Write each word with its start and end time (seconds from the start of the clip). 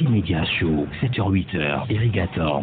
Taxi 0.00 0.12
Média 0.12 0.44
Show, 0.58 0.86
7h-8h, 1.02 1.92
Irrigator. 1.92 2.62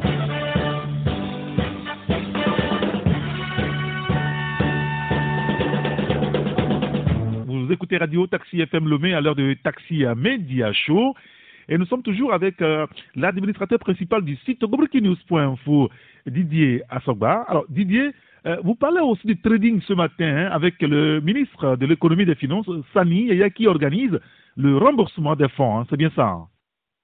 Vous 7.45 7.71
écoutez 7.71 7.97
Radio 7.97 8.25
Taxi 8.25 8.59
FM 8.61 8.87
Lomé 8.87 9.13
à 9.13 9.21
l'heure 9.21 9.35
de 9.35 9.55
Taxi 9.63 10.03
Média 10.15 10.73
Show. 10.73 11.13
Et 11.69 11.77
nous 11.77 11.85
sommes 11.85 12.01
toujours 12.01 12.33
avec 12.33 12.59
euh, 12.63 12.87
l'administrateur 13.15 13.77
principal 13.77 14.23
du 14.23 14.35
site 14.37 14.61
gobrikinews.info, 14.61 15.91
Didier 16.25 16.81
Assogba. 16.89 17.45
Alors, 17.47 17.65
Didier, 17.69 18.13
euh, 18.47 18.57
vous 18.63 18.73
parlez 18.73 19.01
aussi 19.01 19.27
du 19.27 19.39
trading 19.39 19.79
ce 19.81 19.93
matin 19.93 20.25
hein, 20.25 20.49
avec 20.51 20.81
le 20.81 21.21
ministre 21.21 21.75
de 21.75 21.85
l'économie 21.85 22.23
et 22.23 22.27
des 22.27 22.35
finances, 22.35 22.69
Sani 22.95 23.29
qui 23.55 23.67
organise 23.67 24.19
le 24.55 24.77
remboursement 24.77 25.35
des 25.35 25.49
fonds. 25.49 25.77
Hein. 25.77 25.85
C'est 25.87 25.97
bien 25.97 26.09
ça 26.15 26.29
hein? 26.29 26.47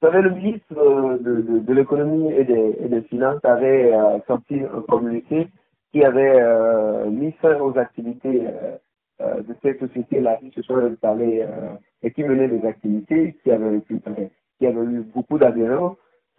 Vous 0.03 0.09
savez, 0.09 0.21
le 0.21 0.31
ministre 0.31 0.77
euh, 0.77 1.17
de, 1.17 1.73
l'économie 1.73 2.29
et 2.33 2.43
des, 2.43 3.01
finances 3.03 3.39
avait 3.45 3.93
sorti 4.27 4.59
un 4.59 4.81
communiqué 4.81 5.47
qui 5.93 6.03
avait 6.03 7.09
mis 7.09 7.31
fin 7.41 7.57
aux 7.61 7.77
activités 7.77 8.41
de 9.21 9.55
cette 9.61 9.79
société-là 9.79 10.39
qui 10.41 10.51
se 10.51 10.61
sont 10.63 10.75
installées 10.75 11.47
et 12.01 12.11
qui 12.11 12.25
menaient 12.25 12.49
des 12.49 12.67
activités 12.67 13.37
qui 13.43 13.51
avaient 13.51 13.79
eu 14.59 15.01
beaucoup 15.15 15.37
d'adhérents, 15.37 15.95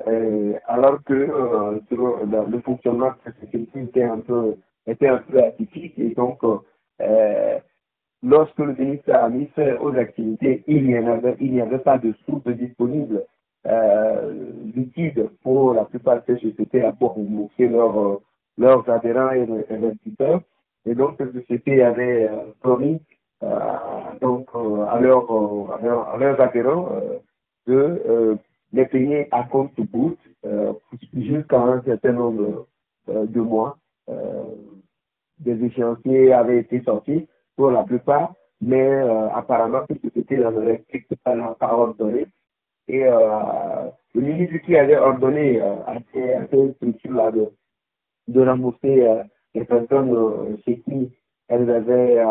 euh, 0.06 0.58
alors 0.66 1.02
que 1.04 1.14
euh, 1.14 1.80
le 1.90 2.60
fonctionnement 2.60 3.12
de 3.12 3.16
cette 3.24 3.40
société 3.40 3.80
était 3.80 4.02
un 4.02 4.18
peu, 4.18 4.56
était 4.86 5.08
un 5.08 5.18
peu 5.18 5.42
atypique. 5.42 5.98
Et 5.98 6.10
donc, 6.10 6.40
euh, 7.00 7.58
lorsque 8.22 8.58
le 8.58 8.74
ministre 8.74 9.14
a 9.14 9.28
mis 9.30 9.46
fin 9.54 9.76
aux 9.76 9.94
activités, 9.94 10.64
il 10.66 10.84
n'y 10.86 11.60
avait, 11.60 11.78
pas 11.78 11.96
de 11.96 12.12
source 12.26 12.46
disponible 12.48 13.24
liquide 14.74 15.30
pour 15.42 15.74
la 15.74 15.84
plupart 15.84 16.16
de 16.16 16.22
ces 16.26 16.50
sociétés 16.50 16.82
pour 16.98 17.14
rembourser 17.14 17.66
leurs, 17.68 18.20
leurs 18.58 18.88
adhérents 18.90 19.30
et 19.32 19.46
investisseurs. 19.70 20.40
Et 20.86 20.94
donc, 20.94 21.16
cette 21.18 21.32
société 21.32 21.82
avait 21.82 22.30
promis 22.60 23.00
donc, 24.20 24.48
à, 24.54 25.00
leurs, 25.00 25.30
à, 25.72 26.16
leurs 26.18 26.40
adhérents 26.40 26.88
de 27.66 28.02
euh, 28.06 28.36
les 28.72 28.86
payer 28.86 29.28
à 29.30 29.44
compte 29.44 29.72
euh, 30.44 30.72
jusqu'à 31.14 31.60
un 31.60 31.82
certain 31.82 32.12
nombre 32.12 32.66
euh, 33.08 33.26
de 33.26 33.40
mois. 33.40 33.78
des 35.38 35.64
échéanciers 35.64 36.32
avaient 36.32 36.58
été 36.60 36.82
sortis 36.82 37.26
pour 37.56 37.70
la 37.70 37.82
plupart, 37.84 38.34
mais 38.60 38.86
apparemment, 39.34 39.82
c'était 40.14 40.36
dans 40.36 40.50
le 40.50 40.60
respect 40.60 41.06
pas 41.22 41.34
la 41.34 41.54
parole 41.54 41.96
donnée. 41.96 42.26
Et 42.88 43.02
le 43.02 44.20
ministre 44.20 44.58
qui 44.66 44.76
avait 44.76 44.96
ordonné 44.96 45.60
à 45.60 45.96
ces, 46.12 46.72
structures-là 46.74 47.30
de, 47.30 47.48
de 48.28 48.40
rembourser 48.40 49.22
les 49.54 49.64
personnes 49.64 50.58
chez 50.64 50.80
qui 50.80 51.10
elles 51.48 51.70
avaient, 51.70 52.22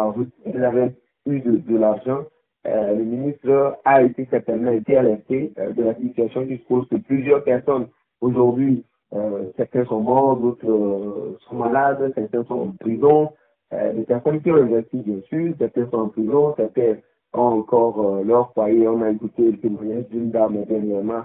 elles 0.46 0.64
avaient 0.64 0.96
eu 1.26 1.40
de 1.40 1.78
l'argent, 1.78 2.26
euh, 2.66 2.96
le 2.96 3.04
ministre 3.04 3.78
a 3.84 4.04
été 4.04 4.26
certainement 4.32 4.72
été 4.72 4.96
alerté 4.96 5.52
euh, 5.60 5.74
de 5.74 5.84
la 5.84 5.96
situation 5.96 6.48
qui 6.48 6.58
se 6.58 6.64
pose 6.64 6.88
que 6.88 6.96
plusieurs 6.96 7.44
personnes 7.44 7.88
aujourd'hui, 8.22 8.86
euh, 9.14 9.52
certains 9.58 9.84
sont 9.86 10.00
morts, 10.00 10.38
d'autres 10.38 11.38
sont 11.50 11.56
malades, 11.56 12.14
certains 12.16 12.44
sont 12.46 12.60
en 12.60 12.72
prison. 12.72 13.32
les 13.72 14.04
personnes 14.04 14.42
qui 14.42 14.52
ont 14.52 14.56
investi, 14.56 14.98
bien 14.98 15.20
sûr, 15.28 15.54
certains 15.60 15.90
sont 15.90 15.98
en 15.98 16.10
prison, 16.10 16.54
certains 16.56 16.96
encore 17.34 18.24
leur 18.24 18.54
foyer. 18.54 18.88
On 18.88 19.02
a 19.02 19.12
écouté 19.12 19.52
le 19.52 19.58
témoignage 19.58 20.08
d'une 20.10 20.32
dame 20.32 20.64
dernièrement 20.66 21.24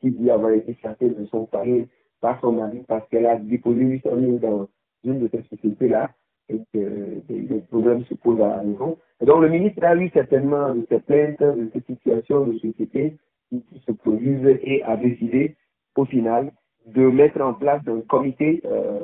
qui 0.00 0.10
dit 0.10 0.30
avoir 0.30 0.52
été 0.52 0.74
chassée 0.82 1.10
de 1.10 1.26
son 1.26 1.46
foyer 1.46 1.88
par 2.20 2.40
son 2.40 2.52
mari 2.52 2.82
parce 2.88 3.08
qu'elle 3.08 3.26
a 3.26 3.36
déposé 3.36 3.80
800 3.80 4.10
000 4.18 4.32
dans 4.38 4.68
une 5.04 5.20
de 5.20 5.28
ces 5.28 5.42
sociétés-là 5.54 6.10
et 6.48 6.60
que 6.72 7.20
des, 7.28 7.60
problèmes 7.68 8.04
se 8.04 8.14
posent 8.14 8.40
à 8.40 8.56
la 8.56 8.62
maison. 8.62 8.98
Et 9.20 9.26
donc 9.26 9.42
le 9.42 9.48
ministre 9.48 9.84
a 9.84 9.94
eu 9.96 10.10
certainement 10.10 10.74
de 10.74 10.86
ces 10.88 11.00
plaintes, 11.00 11.40
de 11.40 11.70
ces 11.72 11.80
situations 11.82 12.46
de 12.46 12.58
société 12.58 13.16
qui, 13.50 13.62
se 13.86 13.92
produisent 13.92 14.58
et 14.62 14.82
a 14.82 14.96
décidé 14.96 15.56
au 15.96 16.04
final 16.04 16.52
de 16.86 17.02
mettre 17.02 17.40
en 17.40 17.54
place 17.54 17.82
un 17.86 18.00
comité 18.02 18.62
euh, 18.64 19.00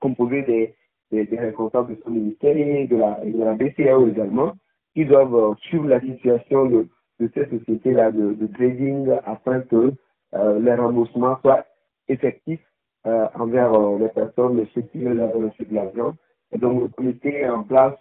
composé 0.00 0.42
des, 0.42 0.74
des, 1.12 1.36
responsables 1.38 1.96
de 1.96 2.02
son 2.02 2.10
ministère 2.10 2.56
et 2.56 2.86
de 2.86 2.96
la, 2.96 3.20
de 3.24 3.38
la 3.38 3.54
BCAO 3.54 4.08
également, 4.08 4.52
qui 4.96 5.04
doivent 5.04 5.34
euh, 5.34 5.54
suivre 5.56 5.88
la 5.88 6.00
situation 6.00 6.64
de, 6.66 6.88
ces 7.20 7.46
sociétés-là 7.50 8.12
de, 8.12 8.46
trading 8.54 9.10
afin 9.26 9.60
que 9.60 9.92
euh, 10.34 10.58
les 10.58 10.74
remboursements 10.74 11.38
soient 11.42 11.66
effectifs 12.08 12.64
euh, 13.06 13.26
envers 13.34 13.78
les 13.98 14.08
personnes 14.08 14.66
chez 14.72 14.84
qui 14.86 15.00
veulent 15.00 15.18
de 15.18 15.74
l'argent. 15.74 16.14
Et 16.52 16.58
donc, 16.58 16.80
le 16.80 16.88
comité 16.88 17.46
en 17.46 17.62
place 17.62 17.98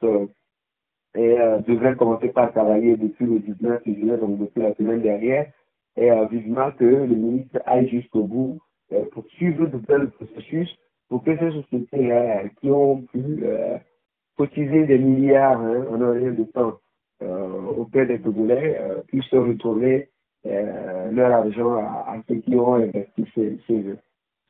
devrait 1.14 1.96
commencer 1.98 2.30
par 2.30 2.54
travailler 2.54 2.96
depuis 2.96 3.26
le 3.26 3.40
19 3.40 3.84
juillet, 3.84 4.18
donc 4.18 4.40
depuis 4.40 4.62
la 4.62 4.74
semaine 4.76 5.02
dernière, 5.02 5.52
et 5.98 6.10
vivement 6.32 6.72
que 6.72 6.86
le 6.86 7.08
ministre 7.08 7.60
aille 7.66 7.90
jusqu'au 7.90 8.24
bout 8.24 8.60
pour 9.12 9.26
suivre 9.32 9.68
de 9.68 9.94
le 9.96 10.10
processus 10.12 10.74
pour 11.10 11.24
que 11.24 11.38
ces 11.38 11.52
sociétés 11.52 12.12
qui 12.62 12.70
ont 12.70 13.02
pu 13.02 13.44
cotiser 14.38 14.86
des 14.86 15.00
milliards 15.00 15.60
hein, 15.60 15.86
en 15.90 16.02
un 16.02 16.12
rien 16.14 16.32
de 16.32 16.44
temps 16.44 16.80
auprès 17.22 18.06
des 18.06 18.20
Togolais 18.20 18.80
puissent 19.08 19.34
retourner 19.34 20.09
leur 20.44 21.31
argent 21.31 21.76
à, 21.78 22.18
ceux 22.28 22.36
qui 22.36 22.56
ont 22.56 22.76
investi 22.76 23.26
chez, 23.34 23.58
chez 23.68 23.80
eux. 23.80 23.98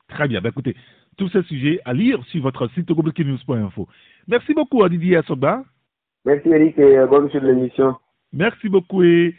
Très 0.10 0.28
bien. 0.28 0.42
Ben, 0.42 0.50
écoutez, 0.50 0.76
tous 1.18 1.30
ces 1.30 1.44
sujets 1.44 1.80
à 1.86 1.94
lire 1.94 2.24
sur 2.26 2.42
votre 2.42 2.68
site 2.72 2.92
goblikinews.info. 2.92 3.88
Merci 4.28 4.54
beaucoup 4.54 4.84
à 4.84 4.90
Didier 4.90 5.18
Assoba. 5.18 5.64
Merci 6.26 6.50
Eric 6.50 6.78
et 6.80 7.06
bonne 7.08 7.32
journée 7.32 7.48
de 7.48 7.54
l'émission. 7.54 7.96
Merci 8.34 8.68
beaucoup 8.68 9.04
et 9.04 9.36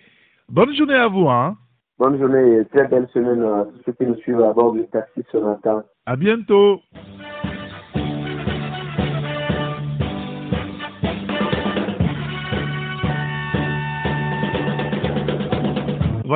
bonne 0.48 0.74
journée 0.74 0.94
à 0.94 1.08
vous. 1.08 1.28
Hein. 1.28 1.56
Bonne 1.98 2.18
journée 2.18 2.58
et 2.58 2.64
très 2.66 2.86
belle 2.88 3.08
semaine 3.12 3.42
à 3.42 3.64
tous 3.64 3.82
ceux 3.86 3.92
qui 3.92 4.06
nous 4.06 4.16
suivent 4.16 4.42
à 4.42 4.52
bord 4.52 4.72
du 4.72 4.86
taxi 4.88 5.22
ce 5.32 5.38
matin. 5.38 5.82
À 6.04 6.16
bientôt. 6.16 6.80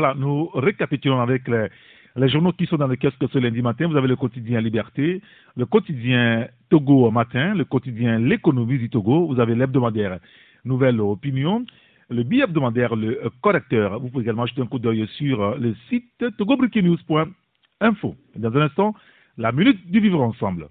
Voilà, 0.01 0.15
nous 0.15 0.47
récapitulons 0.55 1.21
avec 1.21 1.43
les, 1.47 2.29
journaux 2.31 2.53
qui 2.53 2.65
sont 2.65 2.79
dans 2.79 2.87
le 2.87 2.97
kiosque 2.97 3.23
ce 3.31 3.37
lundi 3.37 3.61
matin, 3.61 3.87
vous 3.87 3.99
avez 3.99 4.09
le 4.09 4.17
quotidien 4.17 4.59
Liberté, 4.59 5.21
le 5.59 5.67
quotidien 5.67 6.49
Togo 6.71 7.11
matin, 7.11 7.55
le 7.55 7.67
quotidien 7.67 8.19
L'économie 8.19 8.79
du 8.79 8.89
Togo, 8.89 9.27
vous 9.27 9.39
avez 9.39 9.55
l'hebdomadaire 9.55 10.19
Nouvelle 10.65 11.03
Opinion, 11.03 11.67
le 12.09 12.23
bi-hebdomadaire 12.23 12.97
Le 12.97 13.31
Correcteur. 13.43 14.01
Vous 14.01 14.09
pouvez 14.09 14.23
également 14.23 14.47
jeter 14.47 14.63
un 14.63 14.67
coup 14.67 14.79
d'œil 14.79 15.07
sur 15.19 15.59
le 15.59 15.75
site 15.91 16.25
togobrikinews.info. 16.39 18.17
Dans 18.37 18.57
un 18.57 18.63
instant, 18.63 18.95
la 19.37 19.53
minute 19.53 19.87
du 19.91 20.01
vivre 20.01 20.23
ensemble. 20.23 20.69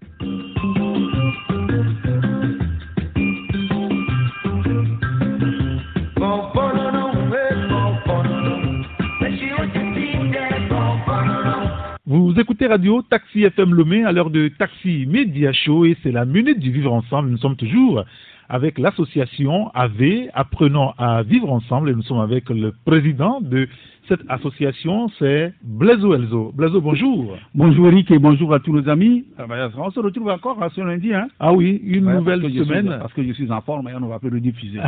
Vous 12.39 12.44
écoutez 12.44 12.67
Radio 12.67 13.01
Taxi 13.01 13.44
FM 13.44 13.73
Lomé 13.73 14.05
à 14.05 14.13
l'heure 14.13 14.29
de 14.29 14.47
Taxi 14.47 15.05
Média 15.05 15.51
Show 15.51 15.83
et 15.83 15.97
c'est 16.01 16.11
la 16.13 16.23
minute 16.23 16.57
du 16.57 16.72
vivre 16.72 16.94
ensemble. 16.94 17.27
Nous 17.27 17.38
sommes 17.38 17.57
toujours 17.57 18.05
avec 18.47 18.79
l'association 18.79 19.69
AV, 19.73 20.29
apprenant 20.33 20.94
à 20.97 21.22
vivre 21.22 21.51
ensemble 21.51 21.89
et 21.89 21.94
nous 21.94 22.01
sommes 22.03 22.22
avec 22.22 22.50
le 22.50 22.73
président 22.85 23.41
de 23.41 23.67
cette 24.07 24.22
association, 24.29 25.09
c'est 25.19 25.53
Blaiso 25.62 26.15
Elzo. 26.15 26.53
Blaiso, 26.56 26.80
bonjour. 26.80 27.38
Bonjour 27.53 27.88
Eric 27.88 28.09
et 28.09 28.19
bonjour 28.19 28.53
à 28.53 28.62
tous 28.62 28.71
nos 28.71 28.88
amis. 28.88 29.25
Ah 29.38 29.45
ben, 29.45 29.69
on 29.77 29.92
se 29.92 30.00
retrouve 30.00 30.30
encore 30.30 30.57
ce 30.74 30.80
lundi. 30.80 31.13
Hein 31.13 31.27
ah 31.42 31.51
oui, 31.51 31.81
une 31.83 32.09
nouvelle 32.09 32.42
semaine. 32.53 32.88
parce 33.01 33.12
que 33.12 33.21
je 33.21 33.33
suis 33.33 33.51
en 33.51 33.59
forme 33.59 33.89
et 33.89 33.95
on 33.95 34.00
ne 34.00 34.07
va 34.07 34.18
plus 34.18 34.30
le 34.30 34.39
diffuser. 34.39 34.80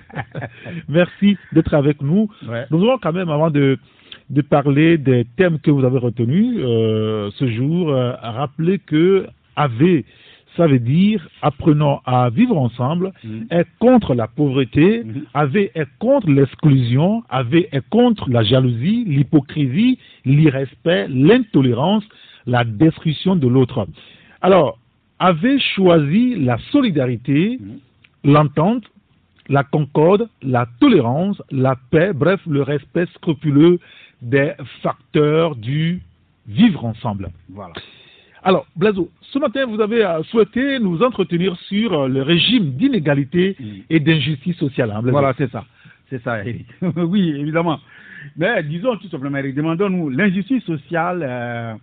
Merci 0.88 1.38
d'être 1.54 1.72
avec 1.72 2.02
nous. 2.02 2.28
Nous 2.70 2.82
allons 2.82 2.98
quand 2.98 3.14
même, 3.14 3.30
avant 3.30 3.50
de 3.50 3.78
de 4.30 4.40
parler 4.40 4.98
des 4.98 5.26
thèmes 5.36 5.58
que 5.58 5.70
vous 5.70 5.84
avez 5.84 5.98
retenus 5.98 6.56
euh, 6.58 7.30
ce 7.36 7.46
jour. 7.48 7.90
Euh, 7.90 8.12
rappeler 8.20 8.78
que 8.78 9.26
AV, 9.56 10.02
ça 10.56 10.66
veut 10.66 10.78
dire 10.78 11.28
apprenons 11.42 12.00
à 12.04 12.30
vivre 12.30 12.56
ensemble, 12.56 13.12
mm-hmm. 13.24 13.58
est 13.58 13.66
contre 13.78 14.14
la 14.14 14.28
pauvreté, 14.28 15.02
mm-hmm. 15.02 15.22
AV 15.34 15.56
est 15.74 15.88
contre 15.98 16.28
l'exclusion, 16.30 17.22
AV 17.28 17.66
est 17.70 17.88
contre 17.90 18.30
la 18.30 18.42
jalousie, 18.42 19.04
l'hypocrisie, 19.04 19.98
l'irrespect, 20.24 21.08
l'intolérance, 21.08 22.04
la 22.46 22.64
destruction 22.64 23.36
de 23.36 23.48
l'autre. 23.48 23.86
Alors, 24.42 24.78
AV 25.18 25.58
choisit 25.74 26.38
la 26.38 26.58
solidarité, 26.70 27.58
mm-hmm. 27.58 28.32
l'entente, 28.32 28.84
la 29.48 29.62
concorde, 29.64 30.28
la 30.42 30.66
tolérance, 30.80 31.42
la 31.50 31.76
paix, 31.90 32.12
bref, 32.14 32.40
le 32.46 32.62
respect 32.62 33.06
scrupuleux 33.14 33.78
des 34.24 34.52
facteurs 34.82 35.54
du 35.54 36.00
vivre 36.48 36.84
ensemble. 36.84 37.30
Voilà. 37.50 37.74
Alors, 38.42 38.66
Blazo, 38.76 39.10
ce 39.20 39.38
matin, 39.38 39.64
vous 39.66 39.80
avez 39.80 40.04
euh, 40.04 40.22
souhaité 40.24 40.78
nous 40.78 41.02
entretenir 41.02 41.56
sur 41.68 41.92
euh, 41.92 42.08
le 42.08 42.22
régime 42.22 42.72
d'inégalité 42.72 43.56
et 43.88 44.00
d'injustice 44.00 44.56
sociale. 44.56 44.90
hein, 44.90 45.00
Voilà, 45.02 45.32
c'est 45.38 45.50
ça. 45.50 45.64
C'est 46.10 46.22
ça, 46.22 46.40
Eric. 46.40 46.66
oui, 46.96 47.30
évidemment. 47.30 47.80
Mais 48.36 48.62
disons 48.62 48.96
tout 48.96 49.08
simplement, 49.08 49.38
Eric, 49.38 49.54
demandons-nous, 49.54 50.10
l'injustice 50.10 50.62
sociale 50.64 51.24
euh, 51.26 51.74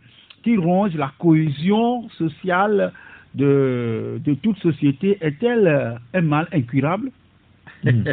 qui 0.43 0.57
ronge 0.57 0.95
la 0.95 1.11
cohésion 1.17 2.07
sociale 2.09 2.91
de, 3.33 4.19
de 4.23 4.33
toute 4.35 4.57
société 4.59 5.17
est-elle 5.21 5.99
un 6.13 6.21
mal 6.21 6.47
incurable? 6.51 7.11
Mm. 7.83 8.03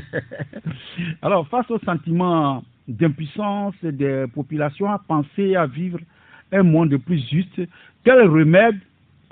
Alors, 1.22 1.46
face 1.48 1.70
au 1.70 1.78
sentiment 1.80 2.62
d'impuissance 2.88 3.74
des 3.84 4.24
populations 4.34 4.90
à 4.90 4.98
penser 4.98 5.54
à 5.54 5.66
vivre 5.66 6.00
un 6.50 6.62
monde 6.62 6.96
plus 6.96 7.22
juste, 7.28 7.60
quel 8.02 8.26
remède 8.26 8.78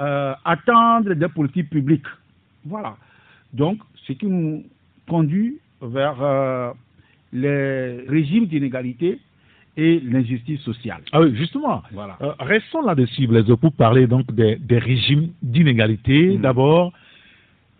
euh, 0.00 0.34
attendre 0.44 1.14
des 1.14 1.28
politiques 1.28 1.70
publiques? 1.70 2.06
Voilà. 2.64 2.96
Donc, 3.52 3.78
ce 4.06 4.12
qui 4.12 4.26
nous 4.26 4.64
conduit 5.08 5.58
vers 5.80 6.22
euh, 6.22 6.72
les 7.32 8.04
régimes 8.08 8.46
d'inégalité 8.46 9.18
et 9.76 10.00
l'injustice 10.00 10.60
sociale. 10.60 11.02
Ah 11.12 11.20
oui, 11.20 11.34
justement. 11.36 11.82
Voilà. 11.92 12.16
Euh, 12.22 12.32
restons 12.40 12.82
là-dessus, 12.82 13.26
Blazo, 13.26 13.56
pour 13.56 13.72
parler 13.72 14.06
donc 14.06 14.32
des, 14.32 14.56
des 14.56 14.78
régimes 14.78 15.30
d'inégalité. 15.42 16.36
Mm. 16.36 16.40
D'abord, 16.40 16.92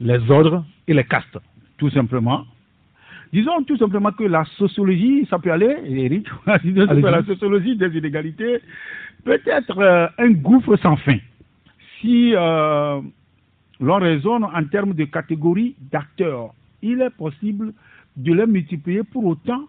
les 0.01 0.31
ordres 0.31 0.65
et 0.87 0.95
les 0.95 1.05
castes. 1.05 1.39
Tout 1.79 1.91
simplement. 1.91 2.45
Disons 3.33 3.63
tout 3.65 3.77
simplement 3.77 4.13
que 4.13 4.25
la 4.25 4.45
sociologie, 4.57 5.27
ça 5.29 5.39
peut 5.39 5.51
aller, 5.53 5.77
Eric, 5.87 6.27
la 6.47 7.23
sociologie 7.25 7.77
des 7.77 7.97
inégalités 7.97 8.61
peut 9.25 9.41
être 9.47 9.79
euh, 9.79 10.07
un 10.19 10.31
gouffre 10.31 10.77
sans 10.77 10.97
fin. 10.97 11.19
Si 12.01 12.33
euh, 12.35 13.01
l'on 13.81 13.97
raisonne 13.97 14.45
en 14.45 14.65
termes 14.65 14.95
de 14.95 15.05
catégories 15.05 15.75
d'acteurs, 15.91 16.55
il 16.83 17.01
est 17.01 17.11
possible 17.11 17.73
de 18.17 18.33
les 18.33 18.47
multiplier 18.47 19.03
pour 19.03 19.25
autant 19.27 19.65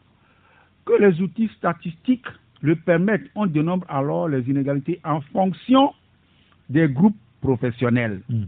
que 0.86 0.94
les 1.02 1.20
outils 1.22 1.50
statistiques 1.58 2.28
le 2.62 2.76
permettent. 2.76 3.30
On 3.36 3.46
dénombre 3.46 3.86
alors 3.90 4.30
les 4.30 4.42
inégalités 4.50 5.00
en 5.04 5.22
fonction 5.22 5.94
des 6.70 6.88
groupes 6.88 7.18
professionnels, 7.42 8.22
Mm. 8.30 8.44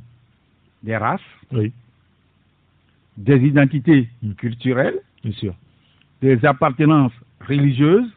des 0.83 0.97
races, 0.97 1.21
Oui, 1.51 1.71
des 3.19 3.37
identités 3.45 4.07
culturelles, 4.37 4.99
bien 5.23 5.33
sûr. 5.33 5.53
des 6.21 6.43
appartenances 6.45 7.13
religieuses, 7.45 8.09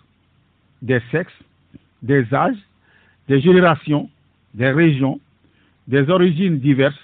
des 0.81 1.01
sexes, 1.11 1.33
des 2.03 2.33
âges, 2.33 2.63
des 3.29 3.41
générations, 3.41 4.09
des 4.55 4.71
régions, 4.71 5.21
des 5.89 6.09
origines 6.09 6.59
diverses, 6.59 6.95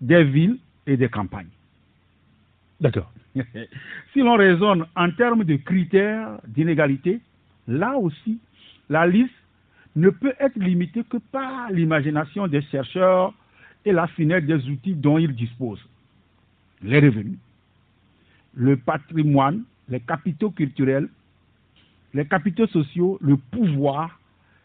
des 0.00 0.24
villes 0.24 0.58
et 0.88 0.96
des 0.96 1.08
campagnes. 1.08 1.54
D'accord. 2.80 3.12
si 4.12 4.20
l'on 4.20 4.36
raisonne 4.36 4.84
en 4.96 5.10
termes 5.12 5.44
de 5.44 5.56
critères 5.56 6.40
d'inégalité, 6.48 7.20
là 7.68 7.96
aussi, 7.96 8.38
la 8.90 9.06
liste 9.06 9.30
ne 9.94 10.10
peut 10.10 10.34
être 10.40 10.58
limitée 10.58 11.04
que 11.04 11.18
par 11.30 11.70
l'imagination 11.70 12.48
des 12.48 12.62
chercheurs 12.62 13.32
et 13.84 13.92
la 13.92 14.08
finesse 14.08 14.44
des 14.44 14.68
outils 14.68 14.94
dont 14.94 15.18
ils 15.18 15.34
disposent. 15.34 15.86
Les 16.82 17.00
revenus, 17.00 17.38
le 18.54 18.76
patrimoine, 18.76 19.62
les 19.88 20.00
capitaux 20.00 20.50
culturels, 20.50 21.08
les 22.14 22.26
capitaux 22.26 22.66
sociaux, 22.68 23.18
le 23.20 23.36
pouvoir, 23.36 24.18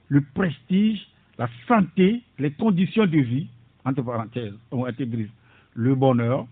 le 0.10 0.22
prestige, 0.22 1.08
la 1.38 1.50
santé, 1.68 2.22
les 2.40 2.52
conditions 2.52 3.06
de 3.06 3.18
vie, 3.20 3.48
entre 3.86 4.02
parenthèses, 4.02 4.54
ont 4.72 4.86
été 4.88 5.06
grises, 5.06 5.30
le 5.76 5.96
bonheur, 5.96 6.48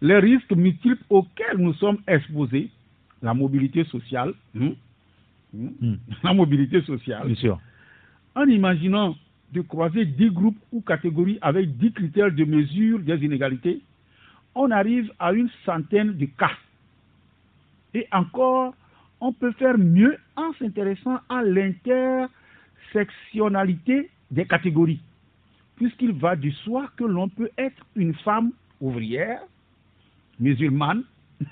les 0.00 0.18
risques 0.18 0.52
multiples 0.52 1.02
auxquels 1.10 1.56
nous 1.58 1.74
sommes 1.74 1.98
exposés, 2.06 2.70
la 3.22 3.34
mobilité 3.34 3.84
sociale, 3.84 4.32
hmm, 4.54 4.68
hmm, 5.54 5.68
Mm. 5.80 5.94
la 6.24 6.34
mobilité 6.34 6.82
sociale, 6.82 7.26
Bien 7.26 7.34
sûr. 7.34 7.60
en 8.36 8.44
imaginant 8.44 9.16
de 9.52 9.62
croiser 9.62 10.04
10 10.04 10.30
groupes 10.30 10.58
ou 10.72 10.82
catégories 10.82 11.38
avec 11.40 11.74
10 11.78 11.92
critères 11.92 12.30
de 12.30 12.44
mesure 12.44 12.98
des 13.00 13.16
inégalités, 13.24 13.80
on 14.58 14.70
arrive 14.72 15.10
à 15.20 15.32
une 15.32 15.48
centaine 15.64 16.16
de 16.16 16.26
cas. 16.26 16.50
Et 17.94 18.08
encore, 18.12 18.74
on 19.20 19.32
peut 19.32 19.52
faire 19.52 19.78
mieux 19.78 20.18
en 20.36 20.52
s'intéressant 20.54 21.20
à 21.28 21.42
l'intersectionnalité 21.42 24.10
des 24.32 24.46
catégories, 24.46 25.00
puisqu'il 25.76 26.10
va 26.12 26.34
du 26.34 26.50
soi 26.50 26.90
que 26.96 27.04
l'on 27.04 27.28
peut 27.28 27.50
être 27.56 27.86
une 27.94 28.14
femme 28.14 28.50
ouvrière, 28.80 29.40
musulmane, 30.40 31.04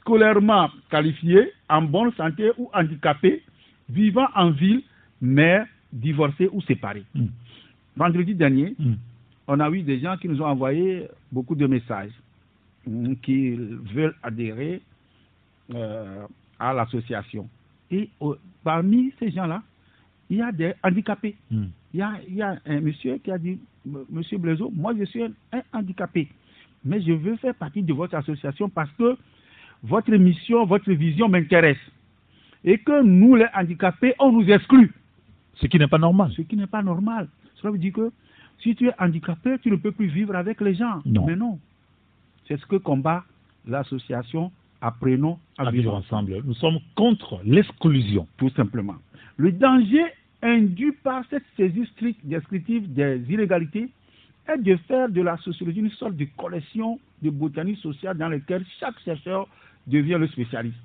scolairement 0.00 0.70
qualifiée, 0.90 1.52
en 1.68 1.82
bonne 1.82 2.14
santé 2.14 2.50
ou 2.56 2.70
handicapée, 2.72 3.42
vivant 3.90 4.28
en 4.34 4.48
ville, 4.50 4.82
mais 5.20 5.64
divorcée 5.92 6.48
ou 6.50 6.62
séparée. 6.62 7.04
Mm. 7.14 7.26
Vendredi 7.96 8.34
dernier, 8.34 8.74
Mm. 8.78 8.94
on 9.48 9.60
a 9.60 9.68
eu 9.70 9.82
des 9.82 10.00
gens 10.00 10.16
qui 10.16 10.28
nous 10.28 10.40
ont 10.40 10.46
envoyé 10.46 11.08
beaucoup 11.32 11.54
de 11.54 11.66
messages 11.66 12.12
mm, 12.86 13.14
qui 13.22 13.50
veulent 13.50 14.14
adhérer 14.22 14.80
euh, 15.74 16.26
à 16.58 16.72
l'association. 16.72 17.48
Et 17.90 18.08
euh, 18.22 18.34
parmi 18.64 19.12
ces 19.18 19.30
gens-là, 19.30 19.62
il 20.30 20.38
y 20.38 20.42
a 20.42 20.52
des 20.52 20.74
handicapés. 20.82 21.36
Mm. 21.50 21.64
Il 21.94 22.00
y 22.00 22.02
a, 22.02 22.12
il 22.28 22.34
y 22.34 22.42
a 22.42 22.58
un 22.66 22.80
monsieur 22.80 23.18
qui 23.18 23.30
a 23.30 23.38
dit, 23.38 23.58
Monsieur 24.10 24.36
Blaiseau, 24.38 24.70
moi 24.74 24.92
je 24.98 25.04
suis 25.04 25.22
un, 25.22 25.32
un 25.52 25.62
handicapé, 25.72 26.28
mais 26.84 27.00
je 27.00 27.12
veux 27.12 27.36
faire 27.36 27.54
partie 27.54 27.82
de 27.82 27.92
votre 27.94 28.14
association 28.14 28.68
parce 28.68 28.90
que 28.92 29.16
votre 29.82 30.10
mission, 30.14 30.66
votre 30.66 30.92
vision 30.92 31.28
m'intéresse. 31.28 31.78
Et 32.64 32.78
que 32.78 33.02
nous, 33.02 33.36
les 33.36 33.46
handicapés, 33.54 34.14
on 34.18 34.32
nous 34.32 34.50
exclut. 34.50 34.92
Ce 35.54 35.66
qui 35.66 35.78
n'est 35.78 35.86
pas 35.88 35.98
normal. 35.98 36.32
Ce 36.36 36.42
qui 36.42 36.56
n'est 36.56 36.66
pas 36.66 36.82
normal. 36.82 37.28
Cela 37.56 37.72
veut 37.72 37.78
dire 37.78 37.92
que 37.92 38.12
si 38.62 38.74
tu 38.74 38.88
es 38.88 38.92
handicapé, 38.98 39.58
tu 39.62 39.70
ne 39.70 39.76
peux 39.76 39.92
plus 39.92 40.08
vivre 40.08 40.34
avec 40.34 40.60
les 40.60 40.74
gens. 40.74 41.00
Non. 41.04 41.26
Mais 41.26 41.36
non. 41.36 41.58
C'est 42.46 42.58
ce 42.58 42.66
que 42.66 42.76
combat 42.76 43.24
l'association 43.66 44.50
Apprenons 44.80 45.38
à, 45.58 45.66
À 45.66 45.70
vivre 45.72 45.92
ensemble. 45.92 46.40
Nous 46.44 46.54
sommes 46.54 46.78
contre 46.94 47.40
l'exclusion. 47.44 48.28
Tout 48.36 48.50
simplement. 48.50 48.94
Le 49.36 49.50
danger 49.50 50.04
induit 50.40 50.92
par 51.02 51.24
cette 51.30 51.42
saisie 51.56 51.84
stricte 51.94 52.24
descriptive 52.24 52.92
des 52.92 53.20
inégalités 53.28 53.88
est 54.46 54.58
de 54.58 54.76
faire 54.86 55.08
de 55.08 55.20
la 55.20 55.36
sociologie 55.38 55.80
une 55.80 55.90
sorte 55.90 56.14
de 56.14 56.26
collection 56.36 57.00
de 57.22 57.30
botanique 57.30 57.78
sociale 57.78 58.16
dans 58.16 58.28
laquelle 58.28 58.64
chaque 58.78 58.98
chercheur 59.00 59.48
devient 59.88 60.16
le 60.18 60.28
spécialiste. 60.28 60.76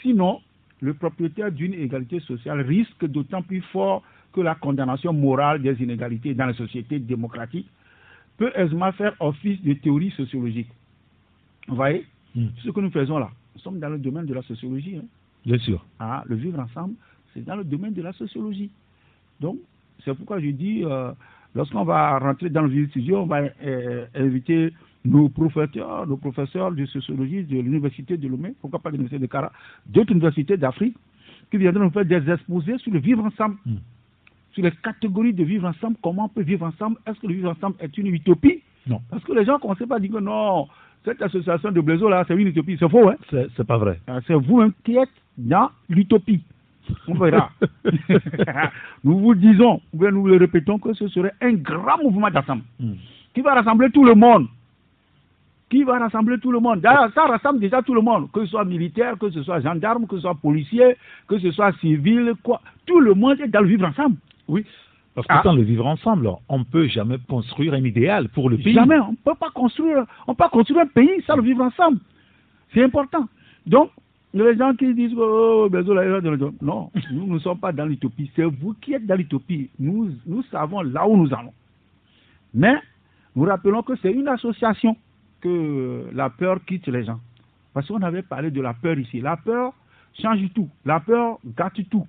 Sinon, 0.00 0.40
le 0.80 0.94
propriétaire 0.94 1.52
d'une 1.52 1.74
égalité 1.74 2.20
sociale 2.20 2.62
risque 2.62 3.06
d'autant 3.06 3.42
plus 3.42 3.60
fort 3.72 4.02
que 4.36 4.42
la 4.42 4.54
condamnation 4.54 5.12
morale 5.14 5.62
des 5.62 5.82
inégalités 5.82 6.34
dans 6.34 6.46
les 6.46 6.54
sociétés 6.54 6.98
démocratiques 6.98 7.68
peut 8.36 8.52
aisément 8.54 8.92
faire 8.92 9.14
office 9.18 9.60
de 9.62 9.72
théorie 9.72 10.10
sociologique. 10.10 10.68
Vous 11.68 11.74
voyez 11.76 12.04
Mm. 12.34 12.48
ce 12.62 12.70
que 12.70 12.80
nous 12.80 12.90
faisons 12.90 13.18
là 13.18 13.30
Nous 13.54 13.62
sommes 13.62 13.78
dans 13.80 13.88
le 13.88 13.98
domaine 13.98 14.26
de 14.26 14.34
la 14.34 14.42
sociologie. 14.42 14.96
hein. 14.98 15.06
Bien 15.46 15.56
sûr. 15.58 15.82
Ah, 15.98 16.22
le 16.26 16.36
vivre 16.36 16.58
ensemble, 16.60 16.94
c'est 17.32 17.42
dans 17.42 17.56
le 17.56 17.64
domaine 17.64 17.94
de 17.94 18.02
la 18.02 18.12
sociologie. 18.12 18.70
Donc, 19.40 19.56
c'est 20.04 20.14
pourquoi 20.14 20.38
je 20.40 20.50
dis, 20.50 20.84
euh, 20.84 21.12
lorsqu'on 21.54 21.84
va 21.84 22.18
rentrer 22.18 22.50
dans 22.50 22.60
le 22.62 22.68
vif 22.68 22.92
sujet, 22.92 23.14
on 23.14 23.24
va 23.24 23.40
euh, 23.64 24.04
inviter 24.14 24.74
nos 25.06 25.30
professeurs, 25.30 26.06
nos 26.06 26.18
professeurs 26.18 26.72
de 26.72 26.84
sociologie 26.84 27.42
de 27.44 27.58
l'université 27.58 28.18
de 28.18 28.28
Lomé, 28.28 28.52
pourquoi 28.60 28.80
pas 28.80 28.90
de 28.90 28.96
l'université 28.96 29.18
de 29.22 29.30
Cara, 29.34 29.50
d'autres 29.86 30.12
universités 30.12 30.58
d'Afrique, 30.58 30.96
qui 31.50 31.56
viendront 31.56 31.84
nous 31.84 31.90
faire 31.90 32.04
des 32.04 32.28
exposés 32.30 32.76
sur 32.78 32.92
le 32.92 32.98
vivre 32.98 33.24
ensemble, 33.24 33.56
Mm. 33.64 33.76
Sur 34.56 34.64
les 34.64 34.72
catégories 34.82 35.34
de 35.34 35.44
vivre 35.44 35.68
ensemble, 35.68 35.96
comment 36.02 36.24
on 36.24 36.28
peut 36.28 36.40
vivre 36.42 36.64
ensemble, 36.66 36.96
est-ce 37.06 37.20
que 37.20 37.26
le 37.26 37.34
vivre 37.34 37.50
ensemble 37.50 37.76
est 37.80 37.96
une 37.98 38.06
utopie? 38.06 38.62
Non. 38.86 39.00
Parce 39.10 39.22
que 39.22 39.32
les 39.32 39.44
gens 39.44 39.54
ne 39.54 39.58
commencent 39.58 39.78
pas 39.86 39.96
à 39.96 40.00
dire 40.00 40.12
que 40.12 40.18
non, 40.18 40.66
cette 41.04 41.20
association 41.20 41.70
de 41.70 41.80
Blaiseau 41.82 42.08
là, 42.08 42.24
c'est 42.26 42.34
une 42.34 42.48
utopie, 42.48 42.76
c'est 42.80 42.88
faux, 42.88 43.10
hein? 43.10 43.16
C'est 43.30 43.66
pas 43.66 43.76
vrai. 43.76 44.00
ah, 44.06 44.20
C'est 44.26 44.32
vous-même 44.34 44.72
qui 44.82 44.96
êtes 44.96 45.10
dans 45.36 45.68
l'utopie. 45.90 46.40
On 47.06 47.14
verra. 47.14 47.50
nous 49.04 49.18
vous 49.18 49.34
disons, 49.34 49.82
ou 49.92 49.98
bien 49.98 50.10
nous 50.10 50.26
le 50.26 50.36
répétons, 50.38 50.78
que 50.78 50.94
ce 50.94 51.06
serait 51.08 51.32
un 51.42 51.52
grand 51.52 52.02
mouvement 52.02 52.30
d'ensemble 52.30 52.62
Mm. 52.80 52.92
qui 53.34 53.40
va 53.42 53.54
rassembler 53.54 53.90
tout 53.90 54.04
le 54.04 54.14
monde. 54.14 54.46
Qui 55.68 55.82
va 55.82 55.98
rassembler 55.98 56.38
tout 56.38 56.52
le 56.52 56.60
monde. 56.60 56.80
D'ailleurs, 56.80 57.12
ça 57.12 57.26
rassemble 57.26 57.58
déjà 57.58 57.82
tout 57.82 57.92
le 57.92 58.00
monde, 58.00 58.30
que 58.32 58.40
ce 58.44 58.52
soit 58.52 58.64
militaire, 58.64 59.18
que 59.18 59.28
ce 59.30 59.42
soit 59.42 59.60
gendarme, 59.60 60.06
que 60.06 60.14
ce 60.16 60.22
soit 60.22 60.34
policier, 60.36 60.96
que 61.26 61.38
ce 61.40 61.50
soit 61.50 61.72
civil, 61.80 62.34
quoi. 62.44 62.60
Tout 62.86 63.00
le 63.00 63.14
monde 63.14 63.40
est 63.40 63.48
dans 63.48 63.60
le 63.62 63.66
vivre 63.68 63.86
ensemble. 63.88 64.16
Oui. 64.48 64.64
Parce 65.14 65.26
que 65.26 65.32
Ah. 65.32 65.42
sans 65.42 65.54
le 65.54 65.62
vivre 65.62 65.86
ensemble, 65.86 66.30
on 66.48 66.58
ne 66.58 66.64
peut 66.64 66.88
jamais 66.88 67.16
construire 67.26 67.72
un 67.72 67.82
idéal 67.82 68.28
pour 68.28 68.50
le 68.50 68.58
pays. 68.58 68.74
Jamais, 68.74 68.98
on 68.98 69.12
ne 69.12 69.16
peut 69.16 69.34
pas 69.34 69.50
construire, 69.50 70.04
on 70.26 70.34
peut 70.34 70.44
construire 70.52 70.80
un 70.82 70.86
pays 70.86 71.22
sans 71.26 71.36
le 71.36 71.42
vivre 71.42 71.62
ensemble. 71.62 72.00
C'est 72.74 72.82
important. 72.84 73.26
Donc, 73.66 73.90
Les 74.34 74.54
gens 74.54 74.74
qui 74.74 74.92
disent 74.92 75.14
oh, 75.16 75.66
non, 76.60 76.90
nous 77.10 77.26
ne 77.26 77.38
sommes 77.38 77.58
pas 77.58 77.72
dans 77.72 77.86
l'utopie. 77.86 78.30
C'est 78.36 78.44
vous 78.44 78.74
qui 78.82 78.92
êtes 78.92 79.06
dans 79.06 79.14
l'utopie. 79.14 79.70
Nous, 79.78 80.10
nous 80.26 80.42
savons 80.50 80.82
là 80.82 81.08
où 81.08 81.16
nous 81.16 81.32
allons. 81.32 81.54
Mais 82.52 82.74
nous 83.34 83.44
rappelons 83.44 83.82
que 83.82 83.96
c'est 84.02 84.12
une 84.12 84.28
association 84.28 84.94
que 85.40 86.10
la 86.12 86.28
peur 86.28 86.62
quitte 86.66 86.86
les 86.88 87.04
gens. 87.04 87.18
Parce 87.72 87.88
qu'on 87.88 88.02
avait 88.02 88.22
parlé 88.22 88.50
de 88.50 88.60
la 88.60 88.74
peur 88.74 88.98
ici. 88.98 89.22
La 89.22 89.38
peur 89.38 89.72
change 90.20 90.40
tout. 90.54 90.68
La 90.84 91.00
peur 91.00 91.38
gâte 91.56 91.80
tout. 91.88 92.06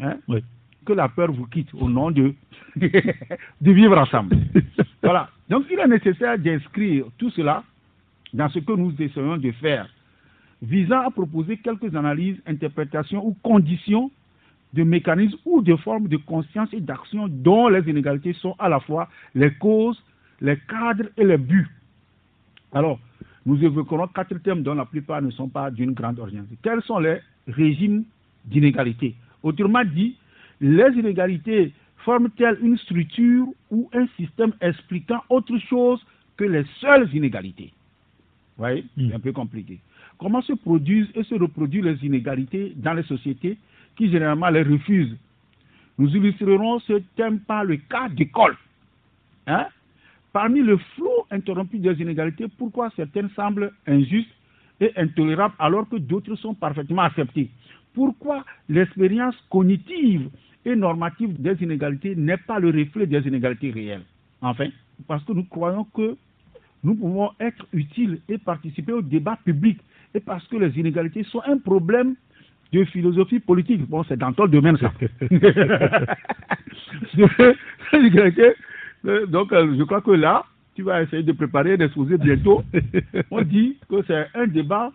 Hein? 0.00 0.16
Que 0.84 0.92
la 0.92 1.08
peur 1.08 1.30
vous 1.32 1.46
quitte 1.46 1.72
au 1.74 1.88
nom 1.88 2.10
de, 2.10 2.34
de 2.76 3.72
vivre 3.72 3.96
ensemble. 3.98 4.36
voilà. 5.02 5.28
Donc 5.48 5.64
il 5.70 5.78
est 5.78 5.86
nécessaire 5.86 6.38
d'inscrire 6.38 7.04
tout 7.18 7.30
cela 7.30 7.62
dans 8.32 8.48
ce 8.48 8.58
que 8.58 8.72
nous 8.72 8.94
essayons 8.98 9.36
de 9.36 9.50
faire, 9.52 9.88
visant 10.62 11.00
à 11.06 11.10
proposer 11.10 11.58
quelques 11.58 11.94
analyses, 11.94 12.40
interprétations 12.46 13.24
ou 13.24 13.36
conditions 13.42 14.10
de 14.72 14.82
mécanismes 14.82 15.36
ou 15.44 15.60
de 15.62 15.76
formes 15.76 16.08
de 16.08 16.16
conscience 16.16 16.68
et 16.72 16.80
d'action 16.80 17.28
dont 17.28 17.68
les 17.68 17.88
inégalités 17.88 18.32
sont 18.34 18.54
à 18.58 18.68
la 18.68 18.80
fois 18.80 19.08
les 19.34 19.52
causes, 19.54 20.02
les 20.40 20.56
cadres 20.68 21.10
et 21.16 21.24
les 21.24 21.36
buts. 21.36 21.68
Alors, 22.72 22.98
nous 23.44 23.62
évoquerons 23.62 24.06
quatre 24.08 24.34
thèmes 24.38 24.62
dont 24.62 24.74
la 24.74 24.86
plupart 24.86 25.20
ne 25.20 25.30
sont 25.30 25.48
pas 25.48 25.70
d'une 25.70 25.92
grande 25.92 26.18
orientation. 26.18 26.56
Quels 26.62 26.82
sont 26.82 26.98
les 26.98 27.18
régimes 27.48 28.04
d'inégalité? 28.44 29.14
Autrement 29.42 29.84
dit, 29.84 30.16
les 30.62 30.96
inégalités 30.96 31.72
forment-elles 31.98 32.58
une 32.62 32.78
structure 32.78 33.46
ou 33.70 33.90
un 33.92 34.06
système 34.16 34.52
expliquant 34.60 35.20
autre 35.28 35.58
chose 35.58 36.00
que 36.36 36.44
les 36.44 36.64
seules 36.80 37.10
inégalités? 37.14 37.72
Vous 38.56 38.64
voyez 38.64 38.84
hmm. 38.96 39.08
C'est 39.08 39.14
un 39.14 39.20
peu 39.20 39.32
compliqué. 39.32 39.80
Comment 40.18 40.40
se 40.40 40.52
produisent 40.52 41.10
et 41.14 41.24
se 41.24 41.34
reproduisent 41.34 41.84
les 41.84 42.06
inégalités 42.06 42.72
dans 42.76 42.94
les 42.94 43.02
sociétés 43.02 43.58
qui 43.96 44.10
généralement 44.10 44.48
les 44.50 44.62
refusent? 44.62 45.16
Nous 45.98 46.08
illustrerons 46.16 46.78
ce 46.80 47.02
thème 47.16 47.40
par 47.40 47.64
le 47.64 47.76
cas 47.76 48.08
d'école. 48.08 48.56
Hein? 49.46 49.66
Parmi 50.32 50.60
le 50.60 50.78
flot 50.94 51.26
interrompu 51.30 51.78
des 51.78 52.00
inégalités, 52.00 52.46
pourquoi 52.56 52.90
certaines 52.96 53.30
semblent 53.30 53.72
injustes 53.86 54.30
et 54.80 54.92
intolérables 54.96 55.54
alors 55.58 55.88
que 55.88 55.96
d'autres 55.96 56.36
sont 56.36 56.54
parfaitement 56.54 57.02
acceptées? 57.02 57.50
Pourquoi 57.94 58.44
l'expérience 58.68 59.36
cognitive 59.50 60.30
et 60.64 60.76
normative 60.76 61.40
des 61.40 61.62
inégalités 61.62 62.14
n'est 62.14 62.36
pas 62.36 62.58
le 62.58 62.68
reflet 62.68 63.06
des 63.06 63.26
inégalités 63.26 63.70
réelles 63.70 64.04
Enfin, 64.40 64.68
parce 65.06 65.24
que 65.24 65.32
nous 65.32 65.44
croyons 65.44 65.84
que 65.94 66.16
nous 66.84 66.94
pouvons 66.94 67.30
être 67.38 67.64
utiles 67.72 68.20
et 68.28 68.38
participer 68.38 68.92
au 68.92 69.02
débat 69.02 69.38
public 69.44 69.78
et 70.14 70.20
parce 70.20 70.46
que 70.48 70.56
les 70.56 70.78
inégalités 70.78 71.22
sont 71.24 71.42
un 71.46 71.58
problème 71.58 72.16
de 72.72 72.84
philosophie 72.84 73.40
politique. 73.40 73.86
Bon, 73.88 74.02
c'est 74.04 74.18
dans 74.18 74.32
ton 74.32 74.46
domaine, 74.46 74.76
ça. 74.78 74.92
Euh, 79.04 79.26
donc, 79.26 79.52
euh, 79.52 79.74
je 79.76 79.82
crois 79.82 80.00
que 80.00 80.12
là, 80.12 80.44
tu 80.76 80.82
vas 80.82 81.02
essayer 81.02 81.24
de 81.24 81.32
préparer, 81.32 81.76
d'exposer 81.76 82.18
bientôt. 82.18 82.62
On 83.32 83.42
dit 83.42 83.76
que 83.88 83.96
c'est 84.06 84.28
un 84.34 84.46
débat 84.46 84.92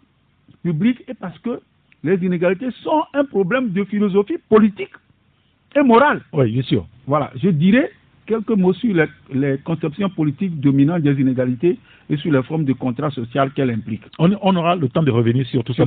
public 0.64 1.04
et 1.08 1.14
parce 1.14 1.38
que 1.40 1.60
les 2.04 2.16
inégalités 2.26 2.72
sont 2.84 3.04
un 3.14 3.26
problème 3.26 3.72
de 3.72 3.84
philosophie 3.84 4.38
politique 4.50 4.94
et 5.76 5.84
morale. 5.84 6.22
Oui, 6.34 6.52
bien 6.52 6.64
sûr. 6.64 6.86
Voilà, 7.06 7.32
je 7.36 7.50
dirais 7.50 7.92
quelques 8.26 8.50
mots 8.50 8.74
sur 8.74 8.94
les, 9.34 9.58
conceptions 9.64 10.10
politiques 10.10 10.60
dominantes 10.60 11.02
des 11.02 11.20
inégalités 11.20 11.80
et 12.10 12.18
sur 12.18 12.32
les 12.32 12.44
formes 12.44 12.66
de 12.66 12.74
contrat 12.74 13.10
social 13.10 13.52
qu'elles 13.52 13.72
impliquent. 13.72 14.06
On, 14.20 14.56
aura 14.56 14.76
le 14.76 14.90
temps 14.90 15.04
de 15.04 15.12
revenir 15.12 15.46
sur 15.48 15.64
tout 15.64 15.74
ça, 15.74 15.86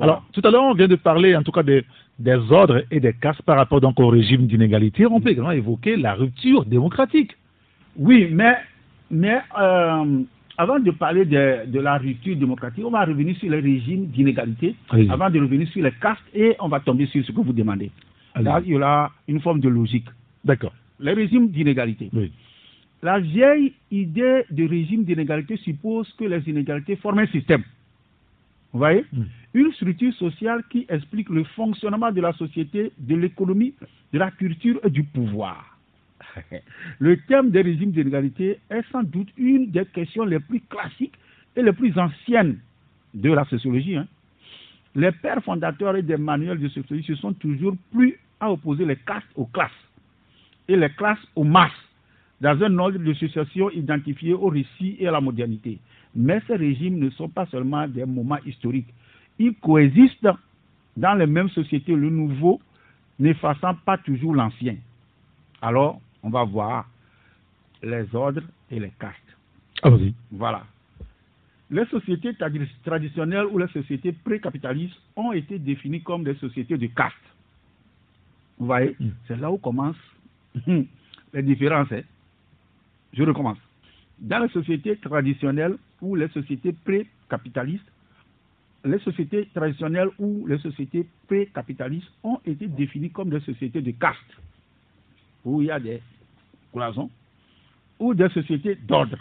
Alors, 0.00 0.24
tout 0.32 0.42
à 0.44 0.50
l'heure, 0.50 0.64
on 0.64 0.74
vient 0.74 0.88
de 0.88 0.96
parler 0.96 1.36
en 1.36 1.42
tout 1.42 1.52
cas 1.52 1.62
des, 1.62 1.84
des 2.18 2.38
ordres 2.50 2.82
et 2.90 3.00
des 3.00 3.12
castes 3.12 3.42
par 3.42 3.56
rapport 3.56 3.80
donc 3.80 3.98
au 4.00 4.08
régime 4.08 4.46
d'inégalité. 4.46 5.06
On 5.06 5.20
peut 5.20 5.30
également 5.30 5.52
évoquer 5.52 5.96
la 5.96 6.14
rupture 6.14 6.64
démocratique. 6.64 7.32
Oui, 7.96 8.28
mais, 8.30 8.56
mais 9.10 9.38
euh, 9.60 10.22
avant 10.56 10.80
de 10.80 10.90
parler 10.90 11.24
de, 11.24 11.78
la 11.78 11.98
rupture 11.98 12.36
démocratique, 12.36 12.84
on 12.84 12.90
va 12.90 13.04
revenir 13.04 13.36
sur 13.36 13.50
le 13.50 13.58
régime 13.58 14.06
d'inégalité, 14.06 14.74
avant 15.08 15.30
de 15.30 15.40
revenir 15.40 15.68
sur 15.68 15.82
les 15.82 15.92
castes, 15.92 16.20
et 16.34 16.56
on 16.60 16.68
va 16.68 16.80
tomber 16.80 17.06
sur 17.06 17.24
ce 17.24 17.32
que 17.32 17.40
vous 17.40 17.52
demandez. 17.52 17.90
Là, 18.40 18.60
il 18.64 18.72
y 18.72 18.76
aura 18.76 19.12
une 19.26 19.40
forme 19.40 19.60
de 19.60 19.68
logique. 19.68 20.06
D'accord. 20.44 20.74
Le 21.00 21.12
régime 21.12 21.48
d'inégalité. 21.48 22.10
Oui. 22.12 22.32
La 23.02 23.20
vieille 23.20 23.74
idée 23.90 24.44
de 24.50 24.68
régime 24.68 25.04
d'inégalité 25.04 25.56
suppose 25.58 26.12
que 26.18 26.24
les 26.24 26.48
inégalités 26.48 26.96
forment 26.96 27.20
un 27.20 27.26
système. 27.26 27.62
Vous 28.72 28.80
voyez. 28.80 29.04
Une 29.54 29.72
structure 29.72 30.12
sociale 30.14 30.62
qui 30.70 30.84
explique 30.88 31.30
le 31.30 31.44
fonctionnement 31.44 32.12
de 32.12 32.20
la 32.20 32.32
société, 32.32 32.92
de 32.98 33.16
l'économie, 33.16 33.74
de 34.12 34.18
la 34.18 34.30
culture 34.30 34.80
et 34.84 34.90
du 34.90 35.04
pouvoir. 35.04 35.78
Le 36.98 37.16
thème 37.22 37.50
des 37.50 37.62
régimes 37.62 37.92
d'inégalité 37.92 38.58
est 38.68 38.82
sans 38.90 39.02
doute 39.02 39.28
une 39.36 39.70
des 39.70 39.86
questions 39.86 40.24
les 40.24 40.40
plus 40.40 40.60
classiques 40.60 41.14
et 41.56 41.62
les 41.62 41.72
plus 41.72 41.96
anciennes 41.98 42.58
de 43.14 43.32
la 43.32 43.44
sociologie. 43.46 43.96
Hein. 43.96 44.06
Les 44.94 45.12
pères 45.12 45.42
fondateurs 45.42 45.96
et 45.96 46.02
des 46.02 46.16
manuels 46.16 46.58
de 46.58 46.68
sociologie 46.68 47.06
se 47.06 47.14
sont 47.14 47.32
toujours 47.32 47.76
plus 47.92 48.18
à 48.40 48.50
opposer 48.50 48.84
les 48.84 48.96
castes 48.96 49.26
aux 49.34 49.46
classes 49.46 49.70
et 50.68 50.76
les 50.76 50.90
classes 50.90 51.26
aux 51.34 51.44
masses 51.44 51.72
dans 52.40 52.62
un 52.62 52.78
ordre 52.78 52.98
de 52.98 53.12
succession 53.14 53.70
identifié 53.70 54.32
au 54.32 54.48
récit 54.48 54.96
et 54.98 55.08
à 55.08 55.10
la 55.10 55.20
modernité. 55.20 55.78
Mais 56.14 56.40
ces 56.46 56.56
régimes 56.56 56.98
ne 56.98 57.10
sont 57.10 57.28
pas 57.28 57.46
seulement 57.46 57.88
des 57.88 58.04
moments 58.04 58.38
historiques. 58.46 58.92
Ils 59.38 59.54
coexistent 59.54 60.28
dans 60.96 61.14
les 61.14 61.26
mêmes 61.26 61.48
sociétés, 61.50 61.94
le 61.94 62.10
nouveau 62.10 62.60
n'effaçant 63.18 63.74
pas 63.84 63.98
toujours 63.98 64.34
l'ancien. 64.34 64.76
Alors, 65.60 66.00
on 66.22 66.30
va 66.30 66.44
voir 66.44 66.88
les 67.82 68.06
ordres 68.14 68.42
et 68.70 68.78
les 68.78 68.92
castes. 68.98 69.16
Allons-y. 69.82 70.14
Voilà. 70.32 70.64
Les 71.70 71.84
sociétés 71.86 72.34
traditionnelles 72.84 73.46
ou 73.50 73.58
les 73.58 73.68
sociétés 73.68 74.12
pré-capitalistes 74.12 74.96
ont 75.16 75.32
été 75.32 75.58
définies 75.58 76.02
comme 76.02 76.24
des 76.24 76.34
sociétés 76.36 76.78
de 76.78 76.86
castes. 76.86 77.14
Vous 78.58 78.66
voyez 78.66 78.96
hmm. 78.98 79.10
C'est 79.26 79.36
là 79.36 79.50
où 79.50 79.58
commencent 79.58 79.96
les 80.66 81.42
différences. 81.42 81.92
Hein. 81.92 82.02
Je 83.12 83.22
recommence. 83.22 83.58
Dans 84.18 84.40
les 84.40 84.48
sociétés 84.48 84.96
traditionnelles 84.96 85.76
ou 86.00 86.16
les 86.16 86.28
sociétés 86.28 86.72
pré-capitalistes, 86.72 87.90
les 88.84 88.98
sociétés 89.00 89.48
traditionnelles 89.54 90.10
ou 90.18 90.46
les 90.46 90.58
sociétés 90.58 91.06
pré-capitalistes 91.26 92.10
ont 92.22 92.40
été 92.44 92.66
définies 92.66 93.10
comme 93.10 93.30
des 93.30 93.40
sociétés 93.40 93.82
de 93.82 93.90
castes 93.92 94.36
où 95.44 95.62
il 95.62 95.66
y 95.66 95.70
a 95.70 95.80
des 95.80 96.02
cloisons, 96.72 97.10
ou 97.98 98.14
des 98.14 98.28
sociétés 98.30 98.76
d'ordre, 98.76 99.18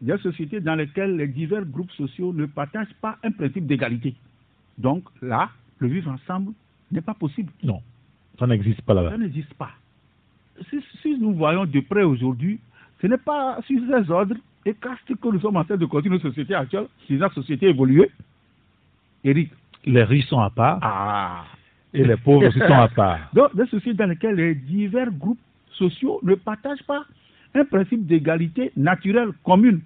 des 0.00 0.16
sociétés 0.18 0.60
dans 0.60 0.74
lesquelles 0.74 1.16
les 1.16 1.28
divers 1.28 1.64
groupes 1.64 1.90
sociaux 1.92 2.32
ne 2.32 2.46
partagent 2.46 2.94
pas 3.00 3.18
un 3.22 3.30
principe 3.32 3.66
d'égalité. 3.66 4.14
Donc 4.76 5.04
là, 5.20 5.50
le 5.78 5.88
vivre 5.88 6.10
ensemble 6.10 6.52
n'est 6.90 7.00
pas 7.00 7.14
possible. 7.14 7.52
Non, 7.62 7.82
ça 8.38 8.46
n'existe 8.46 8.82
pas 8.82 8.94
là-bas. 8.94 9.10
Ça 9.10 9.18
n'existe 9.18 9.54
pas. 9.54 9.70
Si, 11.02 11.18
nous 11.18 11.34
voyons 11.34 11.64
de 11.64 11.80
près 11.80 12.02
aujourd'hui, 12.02 12.58
ce 13.00 13.06
n'est 13.06 13.18
pas 13.18 13.58
sur 13.66 13.80
ces 13.80 14.10
ordres 14.10 14.36
et 14.64 14.74
castes 14.74 15.14
que 15.20 15.28
nous 15.28 15.40
sommes 15.40 15.56
en 15.56 15.64
train 15.64 15.76
de 15.76 15.86
continuer 15.86 16.16
nos 16.16 16.22
sociétés 16.22 16.54
actuelles, 16.54 16.88
si 17.06 17.16
la 17.16 17.30
société 17.30 17.68
évoluée. 17.68 18.10
Eric. 19.24 19.50
Les 19.84 20.02
riches 20.02 20.26
sont 20.26 20.40
à 20.40 20.50
part. 20.50 20.78
Ah. 20.82 21.44
Et 21.94 22.04
les 22.04 22.16
pauvres 22.16 22.50
sont 22.50 22.60
à 22.60 22.88
part. 22.88 23.30
Donc, 23.32 23.54
des 23.56 23.66
sociétés 23.66 23.94
dans 23.94 24.06
lesquelles 24.06 24.34
les 24.34 24.54
divers 24.54 25.10
groupes 25.10 25.38
sociaux 25.72 26.20
ne 26.22 26.34
partagent 26.34 26.82
pas 26.82 27.04
un 27.54 27.64
principe 27.64 28.06
d'égalité 28.06 28.72
naturelle 28.76 29.30
commune, 29.44 29.80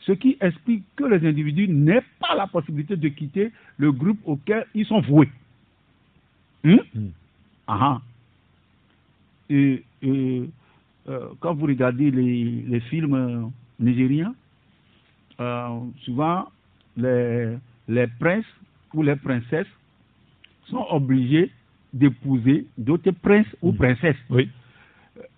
ce 0.00 0.12
qui 0.12 0.36
explique 0.40 0.84
que 0.96 1.04
les 1.04 1.26
individus 1.26 1.68
n'aient 1.68 2.02
pas 2.18 2.34
la 2.34 2.46
possibilité 2.46 2.96
de 2.96 3.08
quitter 3.08 3.52
le 3.78 3.92
groupe 3.92 4.18
auquel 4.24 4.66
ils 4.74 4.86
sont 4.86 5.00
voués. 5.00 5.30
Hmm? 6.64 6.76
Hmm. 6.94 7.10
Ah, 7.66 7.78
ah. 7.80 8.00
Et, 9.50 9.82
euh, 10.04 10.46
quand 11.40 11.54
vous 11.54 11.66
regardez 11.66 12.10
les, 12.10 12.80
films 12.90 13.50
nigériens, 13.78 14.34
euh, 15.40 15.80
souvent 16.02 16.46
les, 16.96 17.56
les 17.88 18.06
princes 18.20 18.44
ou 18.92 19.02
les 19.02 19.16
princesses 19.16 19.66
sont 20.70 20.86
obligés 20.90 21.50
d'épouser 21.92 22.66
d'autres 22.78 23.10
princes 23.10 23.56
ou 23.62 23.72
princesses. 23.72 24.16
Oui. 24.30 24.50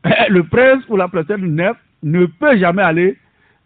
le 0.29 0.43
prince 0.45 0.85
ou 0.89 0.97
la 0.97 1.09
princesse 1.09 1.39
neuf 1.39 1.77
ne 2.03 2.27
peut 2.27 2.57
jamais 2.59 2.83
aller 2.83 3.19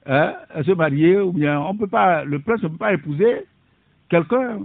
hein, 0.07 0.35
se 0.64 0.73
marier 0.73 1.19
ou 1.19 1.33
bien 1.33 1.61
on 1.61 1.76
peut 1.76 1.87
pas, 1.87 2.25
le 2.25 2.38
prince 2.40 2.62
ne 2.62 2.69
peut 2.69 2.76
pas 2.76 2.93
épouser 2.93 3.45
quelqu'un 4.09 4.61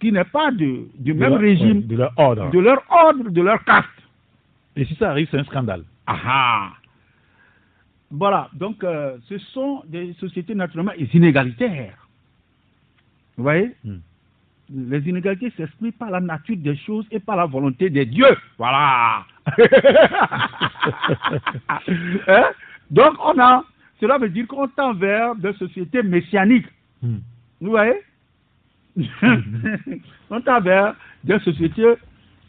qui 0.00 0.12
n'est 0.12 0.24
pas 0.24 0.50
de, 0.50 0.88
du 0.98 1.14
même 1.14 1.34
régime, 1.34 1.82
de 1.82 1.96
leur 1.96 2.12
ordre, 2.16 2.50
de 2.50 2.58
leur 2.58 2.82
ordre, 2.90 3.30
de 3.30 3.42
leur 3.42 3.62
caste. 3.64 3.88
Et 4.76 4.84
si 4.84 4.94
ça 4.96 5.10
arrive, 5.10 5.28
c'est 5.30 5.38
un 5.38 5.44
scandale. 5.44 5.84
Ah, 6.06 6.18
ah. 6.26 6.70
Voilà, 8.10 8.50
donc 8.52 8.84
euh, 8.84 9.16
ce 9.28 9.38
sont 9.38 9.82
des 9.86 10.12
sociétés 10.14 10.54
naturellement 10.54 10.92
inégalitaires. 10.92 12.08
Vous 13.36 13.44
voyez 13.44 13.74
hmm. 13.84 13.96
les 14.70 15.08
inégalités 15.08 15.50
s'expliquent 15.56 15.98
par 15.98 16.10
la 16.10 16.20
nature 16.20 16.56
des 16.58 16.76
choses 16.76 17.06
et 17.10 17.20
par 17.20 17.36
la 17.36 17.46
volonté 17.46 17.88
des 17.88 18.06
dieux. 18.06 18.36
Voilà. 18.58 19.24
Hein? 22.28 22.50
Donc, 22.90 23.14
on 23.24 23.38
a, 23.40 23.64
cela 24.00 24.18
veut 24.18 24.28
dire 24.28 24.46
qu'on 24.46 24.68
tend 24.68 24.94
vers 24.94 25.34
des 25.36 25.52
sociétés 25.54 26.02
messianiques. 26.02 26.66
Hmm. 27.00 27.18
Vous 27.60 27.70
voyez 27.70 27.94
On 30.30 30.40
tend 30.40 30.60
vers 30.60 30.94
des 31.24 31.38
sociétés 31.40 31.94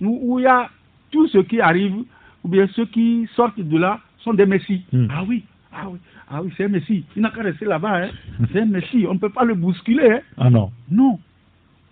où, 0.02 0.40
il 0.40 0.44
y 0.44 0.48
a 0.48 0.70
tout 1.12 1.28
ce 1.28 1.38
qui 1.40 1.62
arrive, 1.62 1.96
ou 2.44 2.48
bien 2.50 2.68
ceux 2.76 2.86
qui 2.88 3.28
sortent 3.36 3.60
de 3.60 3.78
là 3.78 4.00
sont 4.20 4.34
des 4.34 4.46
messies. 4.46 4.84
Hmm. 4.92 5.08
Ah 5.10 5.24
oui, 5.28 5.44
ah 5.72 5.90
oui, 5.90 6.00
ah 6.30 6.42
oui, 6.42 6.54
c'est 6.58 6.66
un 6.66 6.70
messie. 6.70 7.06
Il 7.16 7.22
n'a 7.22 7.30
qu'à 7.32 7.44
rester 7.44 7.66
là-bas. 7.66 8.04
Hein. 8.06 8.10
C'est 8.52 8.62
un 8.62 8.66
messie. 8.66 9.06
On 9.08 9.14
ne 9.14 9.20
peut 9.20 9.30
pas 9.30 9.44
le 9.46 9.54
bousculer. 9.56 10.12
Hein. 10.12 10.20
Ah 10.38 10.50
non. 10.50 10.72
Non. 10.90 11.20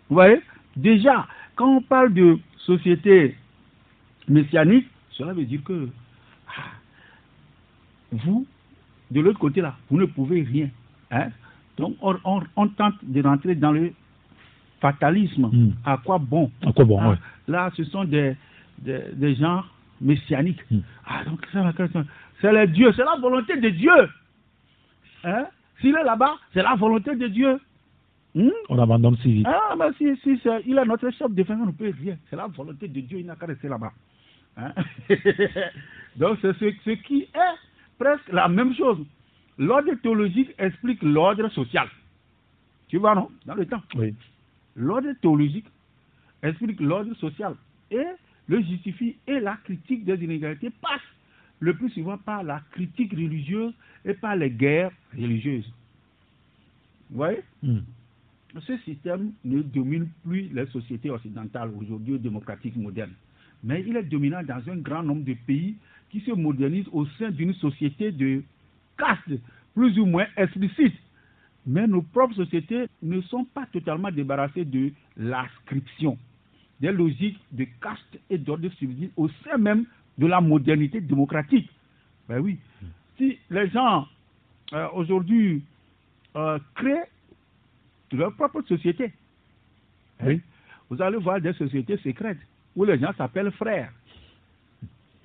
Vous 0.09 0.15
voyez 0.15 0.41
Déjà, 0.75 1.27
quand 1.55 1.77
on 1.77 1.81
parle 1.81 2.13
de 2.13 2.37
société 2.57 3.35
messianique, 4.27 4.87
cela 5.11 5.33
veut 5.33 5.45
dire 5.45 5.61
que 5.63 5.89
ah, 6.47 6.61
vous, 8.11 8.45
de 9.11 9.21
l'autre 9.21 9.39
côté 9.39 9.61
là, 9.61 9.75
vous 9.89 9.97
ne 9.97 10.05
pouvez 10.05 10.41
rien. 10.43 10.69
Hein? 11.11 11.29
Donc, 11.77 11.95
on, 12.01 12.15
on- 12.23 12.41
on 12.55 12.67
tente 12.69 12.95
de 13.03 13.21
rentrer 13.21 13.55
dans 13.55 13.71
le 13.71 13.91
fatalisme. 14.81 15.45
Hmm. 15.45 15.71
À 15.85 15.97
quoi 16.03 16.17
bon? 16.17 16.51
À 16.65 16.73
quoi 16.73 16.83
bon, 16.85 16.99
Ah, 16.99 17.09
ouais. 17.11 17.15
Là, 17.47 17.71
ce 17.77 17.83
sont 17.85 18.03
des, 18.03 18.35
des, 18.79 19.03
des 19.13 19.35
gens 19.35 19.63
messianiques. 20.01 20.61
Hmm. 20.69 20.79
Ah, 21.07 21.23
donc, 21.25 21.45
ça, 21.53 21.63
la 21.63 21.73
question, 21.73 22.05
c'est 22.41 22.51
le 22.51 22.67
Dieu, 22.67 22.91
c'est 22.95 23.03
la 23.05 23.15
volonté 23.21 23.55
de 23.57 23.69
Dieu. 23.69 24.09
Hein? 25.23 25.45
S'il 25.79 25.95
est 25.95 26.03
là-bas, 26.03 26.35
c'est 26.53 26.63
la 26.63 26.75
volonté 26.75 27.15
de 27.15 27.27
Dieu. 27.27 27.59
Hmm? 28.33 28.49
On 28.69 28.79
abandonne 28.79 29.17
si 29.17 29.31
vite. 29.33 29.47
Ah, 29.47 29.75
mais 29.77 29.91
si, 29.97 30.15
si 30.23 30.39
il 30.65 30.77
est 30.77 30.85
notre 30.85 31.09
chef 31.11 31.31
de 31.31 31.43
famille, 31.43 31.63
on 31.63 31.67
ne 31.67 31.71
peut 31.71 31.93
rien. 32.01 32.17
C'est 32.29 32.35
la 32.35 32.47
volonté 32.47 32.87
de 32.87 33.01
Dieu, 33.01 33.19
il 33.19 33.25
n'a 33.25 33.35
qu'à 33.35 33.45
rester 33.45 33.67
là-bas. 33.67 33.91
Hein? 34.57 34.73
Donc, 36.15 36.37
c'est 36.41 36.53
ce, 36.57 36.71
ce 36.85 36.89
qui 36.91 37.21
est 37.23 37.57
presque 37.99 38.31
la 38.31 38.47
même 38.47 38.73
chose. 38.75 38.99
L'ordre 39.57 39.93
théologique 40.01 40.51
explique 40.57 41.01
l'ordre 41.03 41.47
social. 41.49 41.87
Tu 42.87 42.97
vois, 42.97 43.15
non? 43.15 43.29
Dans 43.45 43.55
le 43.55 43.65
temps. 43.65 43.81
Oui. 43.95 44.13
L'ordre 44.75 45.11
théologique 45.21 45.67
explique 46.43 46.79
l'ordre 46.79 47.13
social 47.15 47.55
et 47.89 48.05
le 48.47 48.61
justifie 48.61 49.15
et 49.27 49.39
la 49.39 49.57
critique 49.57 50.05
des 50.05 50.23
inégalités 50.23 50.69
passe 50.81 51.01
le 51.59 51.75
plus 51.75 51.89
souvent 51.91 52.17
par 52.17 52.43
la 52.43 52.61
critique 52.71 53.11
religieuse 53.11 53.73
et 54.05 54.13
par 54.13 54.35
les 54.35 54.49
guerres 54.49 54.91
religieuses. 55.13 55.71
Vous 57.09 57.17
voyez 57.17 57.41
Hmm. 57.61 57.79
ce 58.59 58.77
système 58.79 59.31
ne 59.45 59.61
domine 59.61 60.09
plus 60.25 60.49
les 60.53 60.65
sociétés 60.67 61.09
occidentales 61.09 61.71
aujourd'hui 61.79 62.17
démocratiques 62.19 62.75
modernes, 62.75 63.13
mais 63.63 63.83
il 63.87 63.95
est 63.95 64.03
dominant 64.03 64.43
dans 64.43 64.61
un 64.67 64.77
grand 64.77 65.03
nombre 65.03 65.23
de 65.23 65.35
pays 65.45 65.75
qui 66.09 66.19
se 66.21 66.31
modernisent 66.31 66.89
au 66.91 67.05
sein 67.17 67.31
d'une 67.31 67.53
société 67.53 68.11
de 68.11 68.43
caste 68.97 69.39
plus 69.73 69.97
ou 69.99 70.05
moins 70.05 70.25
explicite. 70.35 70.95
Mais 71.65 71.85
nos 71.87 72.01
propres 72.01 72.33
sociétés 72.35 72.87
ne 73.03 73.21
sont 73.21 73.45
pas 73.45 73.65
totalement 73.71 74.11
débarrassées 74.11 74.65
de 74.65 74.91
l'inscription 75.17 76.17
des 76.79 76.91
logiques 76.91 77.39
de 77.51 77.65
caste 77.79 78.19
et 78.29 78.37
d'ordre 78.39 78.67
civil 78.79 79.11
au 79.15 79.29
sein 79.43 79.57
même 79.57 79.85
de 80.17 80.25
la 80.25 80.41
modernité 80.41 80.99
démocratique. 80.99 81.69
Ben 82.27 82.39
oui. 82.39 82.57
Si 83.17 83.37
les 83.51 83.69
gens 83.69 84.07
euh, 84.73 84.87
aujourd'hui 84.95 85.61
euh, 86.35 86.57
créent 86.73 87.07
leur 88.11 88.33
propre 88.33 88.61
société, 88.63 89.13
Oui. 90.23 90.41
vous 90.89 90.99
allez 91.01 91.17
voir 91.17 91.39
des 91.39 91.53
sociétés 91.53 91.97
secrètes 91.97 92.39
où 92.75 92.83
les 92.83 92.97
gens 92.97 93.13
s'appellent 93.17 93.51
frères. 93.51 93.91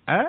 Hein? 0.09 0.27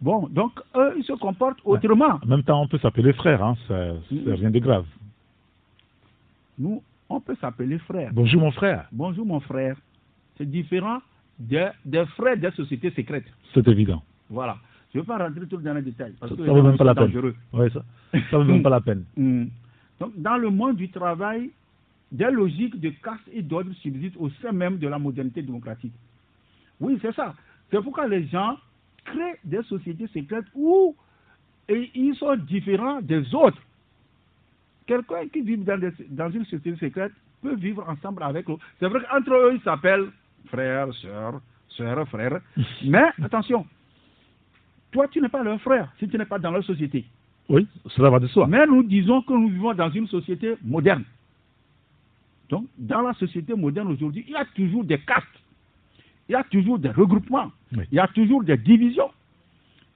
Bon, 0.00 0.28
donc 0.28 0.52
eux, 0.76 0.94
ils 0.96 1.04
se 1.04 1.12
comportent 1.12 1.60
autrement. 1.64 2.18
En 2.22 2.26
même 2.26 2.42
temps, 2.42 2.62
on 2.62 2.66
peut 2.68 2.78
s'appeler 2.78 3.12
frère, 3.12 3.42
hein. 3.44 3.56
ça- 3.68 3.92
C'est 4.08 4.14
Hmm. 4.16 4.32
rien 4.34 4.50
de 4.50 4.58
grave. 4.58 4.86
Nous, 6.60 6.82
on 7.08 7.20
peut 7.20 7.34
s'appeler 7.40 7.78
frères. 7.78 8.10
Bonjour 8.12 8.42
mon 8.42 8.50
frère. 8.50 8.86
Bonjour 8.92 9.24
mon 9.24 9.40
frère. 9.40 9.76
C'est 10.36 10.48
différent 10.48 10.98
des, 11.38 11.70
frères 12.16 12.36
des 12.36 12.50
sociétés 12.50 12.90
secrètes. 12.90 13.24
C'est 13.54 13.66
évident. 13.66 14.02
Voilà. 14.28 14.58
Je 14.92 14.98
ne 14.98 15.02
vais 15.02 15.06
pas 15.06 15.16
rentrer 15.16 15.46
tout 15.46 15.56
dans 15.56 15.72
les 15.72 15.80
détails. 15.80 16.12
Parce 16.20 16.36
Ça, 16.36 16.42
les 16.42 16.48
vaut 16.50 16.62
même 16.62 16.76
pas 16.76 16.84
la 16.84 16.94
peine. 16.94 17.06
dangereux. 17.06 17.34
Ouais, 17.54 17.70
ça, 17.70 17.82
ça 18.30 18.36
vaut 18.36 18.44
même 18.44 18.62
pas 18.62 18.68
la 18.68 18.82
peine. 18.82 19.04
Hmm. 19.16 19.46
Donc, 20.00 20.12
dans 20.18 20.36
le 20.36 20.50
monde 20.50 20.76
du 20.76 20.90
travail, 20.90 21.50
des 22.12 22.30
logiques 22.30 22.78
de 22.78 22.90
caste 22.90 23.28
et 23.32 23.40
d'ordre 23.40 23.72
subsistent 23.80 24.16
au 24.18 24.28
sein 24.42 24.52
même 24.52 24.76
de 24.76 24.86
la 24.86 24.98
modernité 24.98 25.40
démocratique. 25.40 25.92
Oui, 26.78 26.98
c'est 27.00 27.14
ça. 27.14 27.34
C'est 27.70 27.80
pourquoi 27.80 28.06
les 28.06 28.26
gens 28.26 28.58
créent 29.04 29.38
des 29.44 29.62
sociétés 29.62 30.08
secrètes 30.08 30.46
où 30.54 30.94
et 31.70 31.90
ils 31.94 32.14
sont 32.16 32.36
différents 32.36 33.00
des 33.00 33.34
autres. 33.34 33.62
Quelqu'un 34.90 35.28
qui 35.32 35.40
vit 35.42 35.56
dans, 35.56 35.78
des- 35.78 35.92
dans 36.08 36.30
une 36.30 36.42
société 36.46 36.74
secrète 36.74 37.12
peut 37.40 37.54
vivre 37.54 37.88
ensemble 37.88 38.24
avec 38.24 38.48
l'autre. 38.48 38.64
C'est 38.80 38.88
vrai 38.88 39.00
qu'entre 39.08 39.32
eux, 39.32 39.52
ils 39.54 39.60
s'appellent 39.62 40.08
frère, 40.46 40.92
sœur, 40.94 41.40
sœur, 41.68 42.08
frère. 42.08 42.40
Mais 42.84 43.04
attention, 43.22 43.64
toi, 44.90 45.06
tu 45.06 45.20
n'es 45.20 45.28
pas 45.28 45.44
leur 45.44 45.60
frère 45.60 45.92
si 46.00 46.08
tu 46.08 46.18
n'es 46.18 46.24
pas 46.24 46.40
dans 46.40 46.50
leur 46.50 46.64
société. 46.64 47.04
Oui, 47.48 47.68
cela 47.86 48.10
va 48.10 48.18
de 48.18 48.26
soi. 48.26 48.48
Mais 48.48 48.66
nous 48.66 48.82
disons 48.82 49.22
que 49.22 49.32
nous 49.32 49.48
vivons 49.48 49.74
dans 49.74 49.90
une 49.90 50.08
société 50.08 50.56
moderne. 50.64 51.04
Donc, 52.48 52.66
dans 52.76 53.02
la 53.02 53.12
société 53.14 53.54
moderne 53.54 53.92
aujourd'hui, 53.92 54.24
il 54.26 54.32
y 54.32 54.36
a 54.36 54.44
toujours 54.44 54.82
des 54.82 54.98
castes, 54.98 55.38
il 56.28 56.32
y 56.32 56.34
a 56.34 56.42
toujours 56.42 56.80
des 56.80 56.90
regroupements, 56.90 57.52
Oui. 57.76 57.84
il 57.92 57.94
y 57.94 58.00
a 58.00 58.08
toujours 58.08 58.42
des 58.42 58.56
divisions 58.56 59.12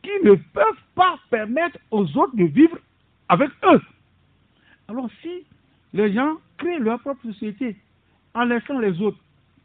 qui 0.02 0.10
ne 0.22 0.34
peuvent 0.36 0.82
pas 0.94 1.18
permettre 1.30 1.78
aux 1.90 2.04
autres 2.16 2.36
de 2.36 2.44
vivre 2.44 2.78
avec 3.28 3.50
eux. 3.72 3.80
Alors, 4.88 5.08
si 5.22 5.44
les 5.92 6.12
gens 6.12 6.36
créent 6.58 6.78
leur 6.78 7.00
propre 7.00 7.24
société 7.32 7.76
en 8.34 8.44
laissant 8.44 8.78
les 8.78 9.00
autres, 9.00 9.18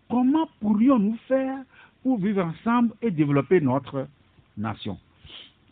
comment 0.10 0.48
pourrions-nous 0.62 1.18
faire 1.28 1.58
pour 2.04 2.20
vivre 2.20 2.44
ensemble 2.44 2.94
et 3.02 3.12
développer 3.12 3.60
notre 3.62 4.08
nation? 4.58 4.98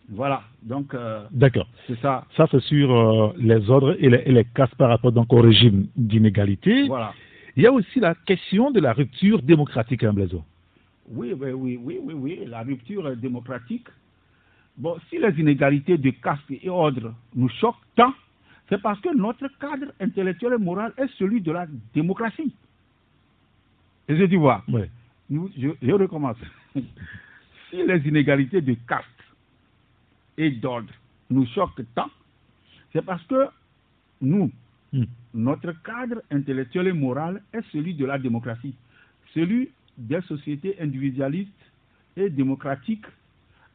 Voilà, 0.10 0.42
donc 0.64 0.94
euh, 0.94 1.26
D'accord. 1.32 1.68
c'est 1.86 2.00
ça. 2.00 2.26
Ça, 2.38 2.48
c'est 2.50 2.62
sur 2.62 2.92
euh, 2.96 3.34
les 3.38 3.70
ordres 3.70 3.96
et 4.00 4.10
les, 4.10 4.24
et 4.26 4.32
les 4.32 4.46
par 4.78 4.90
rapport 4.90 5.12
donc, 5.12 5.32
au 5.34 5.42
régime 5.42 5.88
d'inégalité. 5.98 6.88
Voilà. 6.88 7.14
Il 7.58 7.64
y 7.64 7.68
a 7.68 7.72
aussi 7.74 8.00
la 8.00 8.16
question 8.16 8.72
de 8.72 8.80
la 8.80 8.94
rupture 8.94 9.42
démocratique, 9.42 10.04
hein, 10.04 10.14
Blaiseau. 10.14 10.44
Oui, 11.10 11.34
oui, 11.34 11.52
oui, 11.52 11.80
oui, 11.82 12.00
oui, 12.02 12.14
oui, 12.14 12.40
la 12.48 12.62
rupture 12.62 13.16
démocratique. 13.18 13.88
Bon, 14.78 14.96
si 15.10 15.18
les 15.18 15.40
inégalités 15.40 15.98
de 15.98 16.12
caste 16.12 16.44
et 16.52 16.70
ordre 16.70 17.14
nous 17.36 17.50
choquent 17.50 17.76
tant, 17.96 18.14
c'est 18.70 18.82
parce 18.82 19.00
que 19.00 19.16
notre 19.16 19.48
cadre 19.60 19.92
intellectuel 20.00 20.54
et 20.54 20.58
moral 20.58 20.94
est 20.98 21.08
celui 21.18 21.42
de 21.42 21.52
la 21.52 21.68
démocratie. 21.94 22.54
Et 24.10 24.18
je 24.18 24.24
dis, 24.26 24.36
voilà, 24.36 24.64
Oui. 24.68 24.82
nous- 25.30 25.52
je, 25.58 25.70
je 25.82 25.92
recommence. 25.92 26.38
si 26.76 27.76
les 27.86 28.08
inégalités 28.08 28.62
de 28.62 28.74
caste 28.88 29.06
et 30.38 30.52
d'ordre 30.52 30.92
nous 31.30 31.46
choquent 31.48 31.84
tant, 31.96 32.10
c'est 32.94 33.04
parce 33.04 33.24
que 33.26 33.48
nous, 34.22 34.52
Hmm. 34.94 35.04
notre 35.34 35.74
cadre 35.84 36.22
intellectuel 36.32 36.88
et 36.88 36.94
moral 36.94 37.42
est 37.52 37.62
celui 37.74 37.94
de 37.94 38.06
la 38.06 38.18
démocratie, 38.18 38.74
celui 39.34 39.70
des 39.98 40.22
sociétés 40.22 40.80
individualistes 40.80 41.52
et 42.16 42.30
démocratiques, 42.30 43.06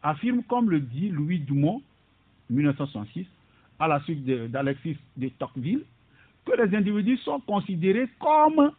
affirme, 0.03 0.43
comme 0.45 0.71
le 0.71 0.81
dit 0.81 1.11
Louis 1.11 1.39
Dumont, 1.39 1.83
1966, 2.49 3.27
à 3.83 3.89
la 3.89 4.01
suite 4.03 4.25
d'Alexis 4.25 4.97
de 5.17 5.29
Tocqueville, 5.29 5.83
que 6.47 6.53
les 6.57 6.77
individus 6.77 7.17
sont 7.19 7.41
considérés 7.41 8.09
comme 8.21 8.71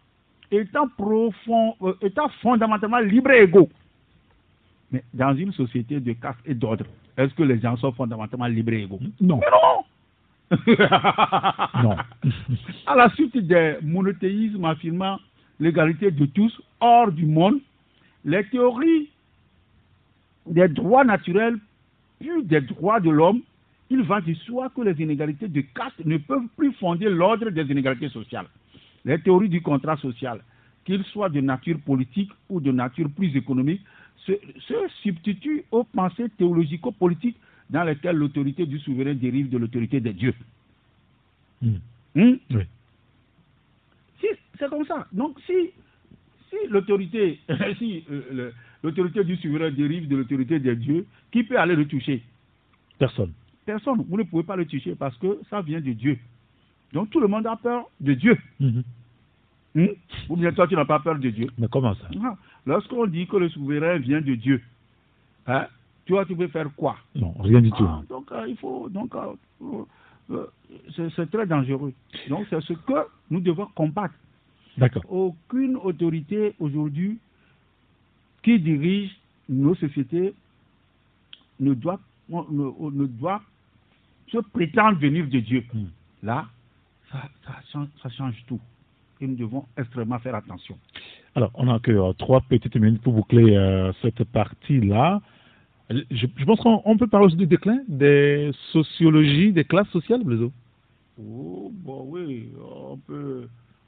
étant, 0.49 0.87
profond, 0.87 1.75
euh, 1.81 1.93
étant 2.01 2.29
fondamentalement 2.41 2.99
libres 2.99 3.31
et 3.31 3.43
égaux. 3.43 3.69
Mais 4.91 5.03
dans 5.13 5.35
une 5.35 5.51
société 5.51 5.99
de 5.99 6.13
caste 6.13 6.39
et 6.45 6.53
d'ordre, 6.53 6.85
est-ce 7.17 7.33
que 7.33 7.43
les 7.43 7.59
gens 7.59 7.75
sont 7.75 7.91
fondamentalement 7.91 8.47
libres 8.47 8.71
et 8.71 8.83
égaux? 8.83 8.99
Non. 9.19 9.41
Mais 9.41 9.47
non 9.51 9.83
Non. 11.83 11.97
à 12.87 12.95
la 12.95 13.09
suite 13.09 13.35
des 13.35 13.75
monothéismes 13.81 14.63
affirmant 14.63 15.19
l'égalité 15.59 16.11
de 16.11 16.25
tous 16.27 16.61
hors 16.79 17.11
du 17.11 17.25
monde, 17.25 17.59
les 18.23 18.45
théories 18.45 19.09
des 20.45 20.69
droits 20.69 21.03
naturels 21.03 21.57
puis 22.19 22.43
des 22.43 22.61
droits 22.61 23.01
de 23.01 23.09
l'homme, 23.09 23.41
il 23.93 24.01
va 24.01 24.21
de 24.21 24.33
soi 24.45 24.71
que 24.75 24.81
les 24.81 24.99
inégalités 25.03 25.47
de 25.47 25.61
caste 25.61 26.03
ne 26.03 26.17
peuvent 26.17 26.47
plus 26.57 26.73
fonder 26.73 27.09
l'ordre 27.09 27.51
des 27.51 27.65
inégalités 27.71 28.09
sociales. 28.09 28.47
Les 29.05 29.19
théories 29.21 29.49
du 29.49 29.61
contrat 29.61 29.97
social, 29.97 30.41
qu'ils 30.83 31.03
soient 31.05 31.29
de 31.29 31.41
nature 31.41 31.79
politique 31.79 32.31
ou 32.49 32.59
de 32.59 32.71
nature 32.71 33.09
plus 33.11 33.35
économique, 33.35 33.81
se, 34.25 34.31
se 34.67 34.73
substituent 35.03 35.63
aux 35.71 35.83
pensées 35.83 36.29
théologico-politiques 36.37 37.37
dans 37.69 37.83
lesquelles 37.83 38.15
l'autorité 38.15 38.65
du 38.65 38.79
souverain 38.79 39.13
dérive 39.13 39.49
de 39.49 39.59
l'autorité 39.59 39.99
des 39.99 40.13
dieux. 40.13 40.35
Hmm. 41.61 41.77
Hmm? 42.15 42.35
Oui. 42.49 42.63
Si, 44.19 44.27
c'est 44.57 44.69
comme 44.69 44.85
ça. 44.85 45.07
Donc, 45.11 45.39
si 45.45 45.71
si 46.49 46.67
l'autorité, 46.69 47.39
si 47.77 48.03
euh, 48.09 48.51
l'autorité 48.83 49.23
du 49.23 49.35
souverain 49.37 49.71
dérive 49.71 50.07
de 50.07 50.15
l'autorité 50.15 50.59
des 50.59 50.75
dieux, 50.75 51.05
qui 51.31 51.43
peut 51.43 51.59
aller 51.59 51.75
le 51.75 51.87
toucher? 51.87 52.23
Personne. 52.97 53.33
Personne. 53.65 54.03
Vous 54.07 54.17
ne 54.17 54.23
pouvez 54.23 54.43
pas 54.43 54.55
le 54.55 54.65
toucher 54.65 54.95
parce 54.95 55.15
que 55.17 55.39
ça 55.49 55.61
vient 55.61 55.79
de 55.81 55.93
Dieu. 55.93 56.17
Donc 56.93 57.09
tout 57.09 57.19
le 57.19 57.27
monde 57.27 57.47
a 57.47 57.55
peur 57.55 57.85
de 57.99 58.13
Dieu. 58.13 58.37
Mhm. 58.59 58.83
Hmm? 59.75 59.87
Ou 60.29 60.35
bien 60.37 60.51
toi, 60.53 60.67
tu 60.67 60.75
n'as 60.75 60.85
pas 60.85 60.99
peur 60.99 61.17
de 61.17 61.29
Dieu. 61.29 61.47
Mais 61.57 61.67
comment 61.67 61.95
ça? 61.95 62.07
Ah, 62.23 62.37
Lorsqu'on 62.65 63.07
dit 63.07 63.25
que 63.25 63.37
le 63.37 63.49
souverain 63.49 63.97
vient 63.97 64.21
de 64.21 64.35
Dieu, 64.35 64.61
hein, 65.47 65.65
tu 66.05 66.13
vois, 66.13 66.25
tu 66.25 66.35
peux 66.35 66.47
faire 66.47 66.69
quoi? 66.75 66.97
Non, 67.15 67.33
rien 67.39 67.59
du 67.61 67.71
tout. 67.71 67.85
Ah, 67.87 68.03
Donc 68.07 68.31
euh, 68.31 68.45
il 68.47 68.55
faut. 68.57 68.87
Donc, 68.89 69.15
euh, 69.15 69.33
euh, 70.31 70.45
c'est 70.95 71.09
c'est 71.15 71.29
très 71.31 71.47
dangereux. 71.47 71.93
Donc 72.29 72.45
c'est 72.49 72.61
ce 72.61 72.73
que 72.73 73.07
nous 73.31 73.39
devons 73.39 73.65
combattre. 73.73 74.13
D'accord. 74.77 75.03
Aucune 75.09 75.75
autorité 75.77 76.53
aujourd'hui 76.59 77.17
qui 78.43 78.59
dirige 78.59 79.11
nos 79.49 79.75
sociétés 79.75 80.33
ne 81.59 81.73
doit, 81.73 81.99
ne, 82.29 82.91
ne 82.91 83.05
doit 83.07 83.41
se 84.27 84.37
prétendre 84.37 84.97
venir 84.99 85.27
de 85.27 85.39
Dieu. 85.39 85.63
Hmm. 85.73 85.85
Là, 86.21 86.45
ça, 87.11 87.21
ça 87.45 87.53
change, 87.71 87.87
ça 88.01 88.09
change 88.09 88.35
tout. 88.47 88.59
Et 89.21 89.27
nous 89.27 89.35
devons 89.35 89.65
extrêmement 89.77 90.19
faire 90.19 90.35
attention. 90.35 90.77
Alors, 91.35 91.51
on 91.55 91.65
n'a 91.65 91.79
que 91.79 91.91
euh, 91.91 92.13
trois 92.13 92.41
petites 92.41 92.75
minutes 92.75 93.01
pour 93.01 93.13
boucler 93.13 93.55
euh, 93.55 93.91
cette 94.01 94.23
partie-là. 94.25 95.21
Je, 95.89 96.27
je 96.35 96.45
pense 96.45 96.59
qu'on 96.59 96.81
on 96.85 96.97
peut 96.97 97.07
parler 97.07 97.27
aussi 97.27 97.35
du 97.35 97.47
déclin 97.47 97.79
des 97.87 98.51
sociologies, 98.71 99.51
des 99.51 99.63
classes 99.63 99.89
sociales, 99.89 100.23
Blaiseau. 100.23 100.51
Oh, 101.19 101.71
bon, 101.73 102.05
oui, 102.07 102.49
on 102.59 102.97
peut, 102.97 103.47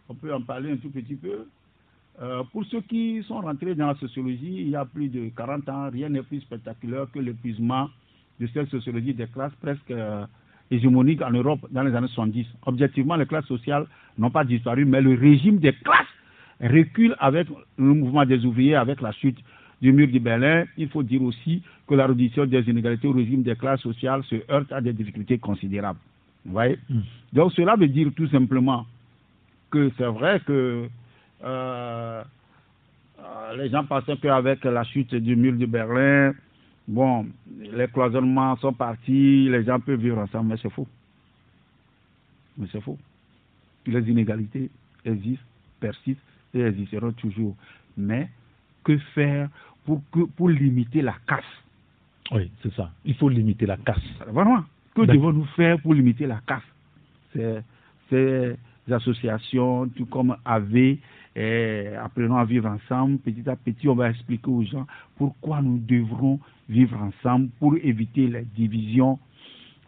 on 0.09 0.13
peut 0.13 0.33
en 0.33 0.41
parler 0.41 0.71
un 0.71 0.77
tout 0.77 0.89
petit 0.89 1.15
peu. 1.15 1.47
Euh, 2.21 2.43
pour 2.51 2.63
ceux 2.65 2.81
qui 2.81 3.21
sont 3.23 3.41
rentrés 3.41 3.75
dans 3.75 3.87
la 3.87 3.95
sociologie 3.95 4.61
il 4.61 4.69
y 4.69 4.75
a 4.75 4.85
plus 4.85 5.09
de 5.09 5.29
40 5.35 5.67
ans, 5.67 5.89
rien 5.89 6.07
n'est 6.07 6.23
plus 6.23 6.39
spectaculaire 6.41 7.07
que 7.11 7.19
l'épuisement 7.19 7.89
de 8.39 8.47
cette 8.47 8.69
sociologie 8.69 9.13
des 9.13 9.27
classes 9.27 9.53
presque 9.61 9.91
euh, 9.91 10.25
hégémonique 10.71 11.21
en 11.21 11.31
Europe 11.31 11.67
dans 11.71 11.83
les 11.83 11.93
années 11.95 12.07
70. 12.07 12.45
Objectivement, 12.65 13.15
les 13.15 13.25
classes 13.25 13.45
sociales 13.45 13.85
n'ont 14.17 14.31
pas 14.31 14.43
disparu, 14.43 14.85
mais 14.85 15.01
le 15.01 15.15
régime 15.15 15.59
des 15.59 15.73
classes 15.73 16.07
recule 16.61 17.15
avec 17.19 17.47
le 17.77 17.93
mouvement 17.93 18.25
des 18.25 18.45
ouvriers, 18.45 18.75
avec 18.75 19.01
la 19.01 19.11
chute 19.11 19.37
du 19.81 19.91
mur 19.91 20.07
de 20.07 20.19
Berlin. 20.19 20.65
Il 20.77 20.89
faut 20.89 21.03
dire 21.03 21.21
aussi 21.21 21.61
que 21.87 21.95
la 21.95 22.07
réduction 22.07 22.45
des 22.45 22.61
inégalités 22.69 23.07
au 23.07 23.11
régime 23.11 23.43
des 23.43 23.55
classes 23.55 23.81
sociales 23.81 24.23
se 24.23 24.35
heurte 24.49 24.71
à 24.71 24.81
des 24.81 24.93
difficultés 24.93 25.37
considérables. 25.37 25.99
Vous 26.45 26.53
voyez? 26.53 26.77
Mm. 26.89 26.99
Donc 27.33 27.51
cela 27.53 27.75
veut 27.75 27.87
dire 27.87 28.09
tout 28.15 28.27
simplement 28.27 28.85
que 29.69 29.91
c'est 29.97 30.05
vrai 30.05 30.39
que 30.45 30.87
euh, 31.43 32.23
euh, 33.19 33.57
les 33.57 33.69
gens 33.69 33.83
pensaient 33.83 34.17
qu'avec 34.17 34.63
la 34.63 34.83
chute 34.83 35.13
du 35.15 35.35
mur 35.35 35.53
de 35.53 35.65
Berlin, 35.65 36.33
bon, 36.87 37.27
les 37.59 37.87
cloisonnements 37.87 38.55
sont 38.57 38.73
partis, 38.73 39.49
les 39.49 39.63
gens 39.63 39.79
peuvent 39.79 39.99
vivre 39.99 40.17
ensemble, 40.17 40.49
mais 40.49 40.57
c'est 40.61 40.69
faux. 40.69 40.87
Mais 42.57 42.67
c'est 42.71 42.81
faux. 42.81 42.97
Les 43.85 44.09
inégalités 44.09 44.69
existent, 45.03 45.45
persistent 45.79 46.21
et 46.53 46.61
existeront 46.61 47.11
toujours. 47.11 47.55
Mais 47.97 48.29
que 48.83 48.97
faire 49.13 49.49
pour, 49.85 50.01
que, 50.11 50.21
pour 50.21 50.49
limiter 50.49 51.01
la 51.01 51.15
casse? 51.27 51.43
Oui, 52.31 52.49
c'est 52.63 52.73
ça. 52.73 52.91
Il 53.03 53.15
faut 53.15 53.29
limiter 53.29 53.65
la 53.65 53.77
casse. 53.77 54.01
Vraiment, 54.27 54.63
que 54.95 55.01
devons-nous 55.01 55.45
faire 55.55 55.79
pour 55.81 55.93
limiter 55.93 56.25
la 56.25 56.41
casse? 56.47 56.63
Ces 57.33 57.59
ces 58.09 58.55
associations, 58.91 59.87
tout 59.89 60.05
comme 60.05 60.35
AV, 60.45 60.97
eh, 61.35 61.95
apprenons 62.01 62.37
à 62.37 62.45
vivre 62.45 62.69
ensemble, 62.69 63.17
petit 63.19 63.47
à 63.49 63.55
petit, 63.55 63.87
on 63.87 63.95
va 63.95 64.09
expliquer 64.09 64.49
aux 64.49 64.63
gens 64.63 64.85
pourquoi 65.17 65.61
nous 65.61 65.79
devrons 65.79 66.39
vivre 66.69 66.97
ensemble 67.01 67.49
pour 67.59 67.75
éviter 67.83 68.27
les 68.27 68.45
divisions, 68.55 69.19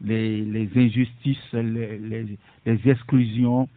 les, 0.03 0.43
les 0.43 0.69
injustices, 0.75 1.51
les, 1.53 1.97
les- 1.97 2.37
les 2.65 2.89
exclusions, 2.89 3.67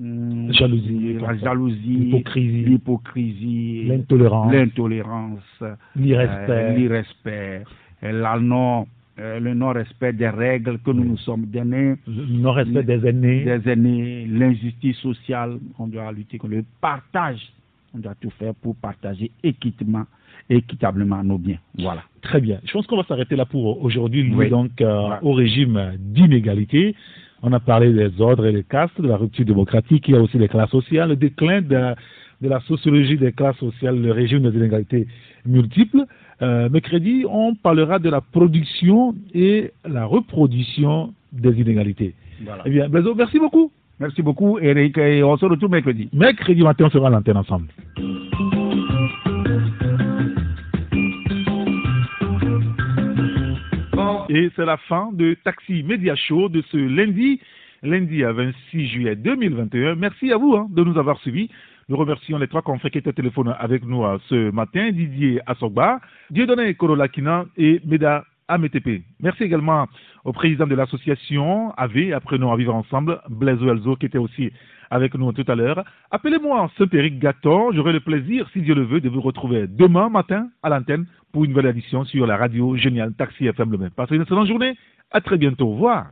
hum, 0.00 0.52
Jalousie, 0.52 1.14
la 1.20 1.36
jalousie, 1.36 2.22
l'hypocrisie. 2.64 3.84
L'intolérance, 3.86 4.52
l'intolérance, 4.52 5.62
l'irrespect. 5.96 6.50
euh, 6.50 6.76
l'irrespect, 6.76 7.64
euh, 8.04 8.12
la 8.22 8.38
non, 8.38 8.86
euh, 9.18 9.40
le 9.40 9.54
non-respect 9.54 10.12
des 10.12 10.28
règles 10.28 10.78
que 10.78 10.90
nous 10.90 11.04
nous 11.04 11.16
sommes 11.18 11.46
données, 11.46 11.96
le 12.06 12.26
non-respect 12.38 12.82
des 12.82 13.06
aînés. 13.06 13.44
des 13.44 13.70
aînés, 13.70 14.26
l'injustice 14.26 14.96
sociale, 14.98 15.58
on 15.78 15.86
doit 15.86 16.12
lutter 16.12 16.38
contre 16.38 16.54
le 16.54 16.64
partage. 16.80 17.40
On 17.94 17.98
doit 17.98 18.14
tout 18.20 18.30
faire 18.30 18.54
pour 18.54 18.76
partager 18.76 19.30
équitablement, 19.42 20.04
équitablement 20.50 21.22
nos 21.24 21.38
biens. 21.38 21.58
Voilà. 21.78 22.02
Très 22.22 22.40
bien. 22.40 22.58
Je 22.64 22.72
pense 22.72 22.86
qu'on 22.86 22.96
va 22.96 23.04
s'arrêter 23.04 23.36
là 23.36 23.44
pour 23.46 23.82
aujourd'hui, 23.84 24.32
Oui. 24.34 24.48
donc 24.50 24.80
euh, 24.80 25.08
au 25.22 25.32
régime 25.32 25.92
d'inégalité. 25.98 26.94
On 27.42 27.52
a 27.52 27.60
parlé 27.60 27.92
des 27.92 28.20
ordres 28.20 28.46
et 28.46 28.52
des 28.52 28.64
castes, 28.64 29.00
de 29.00 29.08
la 29.08 29.16
rupture 29.16 29.44
démocratique, 29.44 30.08
il 30.08 30.14
y 30.14 30.16
a 30.16 30.20
aussi 30.20 30.38
les 30.38 30.48
classes 30.48 30.70
sociales, 30.70 31.10
le 31.10 31.16
déclin 31.16 31.60
de, 31.60 31.94
de 32.42 32.48
la 32.48 32.60
sociologie 32.60 33.16
des 33.18 33.32
classes 33.32 33.58
sociales, 33.58 34.00
le 34.00 34.10
régime 34.12 34.48
des 34.50 34.56
inégalités 34.56 35.06
multiples. 35.44 36.04
Euh, 36.42 36.68
mercredi, 36.70 37.24
on 37.28 37.54
parlera 37.54 37.98
de 37.98 38.08
la 38.10 38.20
production 38.20 39.14
et 39.34 39.70
la 39.88 40.04
reproduction 40.06 41.12
des 41.32 41.60
inégalités. 41.60 42.14
Voilà. 42.44 42.62
Eh 42.66 42.70
bien, 42.70 42.88
Blaiseau, 42.88 43.14
merci 43.14 43.38
beaucoup. 43.38 43.70
Merci 43.98 44.20
beaucoup, 44.20 44.58
Eric, 44.58 44.98
et 44.98 45.22
on 45.22 45.36
se 45.38 45.46
retrouve 45.46 45.70
mercredi. 45.70 46.10
Mercredi 46.12 46.62
matin, 46.62 46.84
on 46.86 46.90
sera 46.90 47.06
à 47.06 47.10
l'antenne 47.10 47.38
ensemble. 47.38 47.68
Et 54.38 54.50
c'est 54.54 54.66
la 54.66 54.76
fin 54.76 55.12
de 55.14 55.32
Taxi 55.44 55.82
Média 55.82 56.14
Show 56.14 56.50
de 56.50 56.60
ce 56.70 56.76
lundi, 56.76 57.40
lundi 57.82 58.22
à 58.22 58.32
26 58.32 58.86
juillet 58.86 59.16
2021. 59.16 59.94
Merci 59.94 60.30
à 60.30 60.36
vous 60.36 60.54
hein, 60.54 60.66
de 60.68 60.84
nous 60.84 60.98
avoir 60.98 61.18
suivis. 61.20 61.48
Nous 61.88 61.96
remercions 61.96 62.36
les 62.36 62.46
trois 62.46 62.60
confrères 62.60 62.90
qui 62.90 62.98
étaient 62.98 63.08
au 63.08 63.14
téléphone 63.14 63.56
avec 63.58 63.82
nous 63.86 64.04
euh, 64.04 64.18
ce 64.28 64.50
matin, 64.50 64.90
Didier 64.92 65.40
Assogba, 65.46 66.02
Dieudonné 66.28 66.74
Korolakina 66.74 67.46
et 67.56 67.80
Meda 67.86 68.26
Ametepe. 68.46 69.00
Merci 69.20 69.44
également 69.44 69.86
au 70.26 70.34
président 70.34 70.66
de 70.66 70.74
l'association 70.74 71.72
AV, 71.78 72.12
Apprenons 72.12 72.52
à 72.52 72.56
vivre 72.58 72.74
ensemble, 72.74 73.18
Blaise 73.30 73.62
Elzo, 73.62 73.96
qui 73.96 74.04
était 74.04 74.18
aussi 74.18 74.52
avec 74.90 75.14
nous 75.14 75.32
tout 75.32 75.44
à 75.50 75.54
l'heure. 75.54 75.84
Appelez-moi 76.10 76.70
Saint-Péric 76.78 77.18
Gaton. 77.18 77.72
J'aurai 77.72 77.92
le 77.92 78.00
plaisir, 78.00 78.48
si 78.52 78.62
Dieu 78.62 78.74
le 78.74 78.84
veut, 78.84 79.00
de 79.00 79.08
vous 79.08 79.20
retrouver 79.20 79.66
demain 79.66 80.08
matin 80.08 80.48
à 80.62 80.68
l'antenne 80.68 81.06
pour 81.32 81.44
une 81.44 81.50
nouvelle 81.50 81.66
édition 81.66 82.04
sur 82.04 82.26
la 82.26 82.36
radio 82.36 82.76
Génial 82.76 83.12
Taxi 83.14 83.46
FM 83.46 83.70
Le 83.72 83.78
Même. 83.78 83.90
Passez 83.90 84.16
une 84.16 84.22
excellente 84.22 84.48
journée. 84.48 84.76
À 85.10 85.20
très 85.20 85.38
bientôt. 85.38 85.68
Au 85.68 85.72
revoir. 85.72 86.10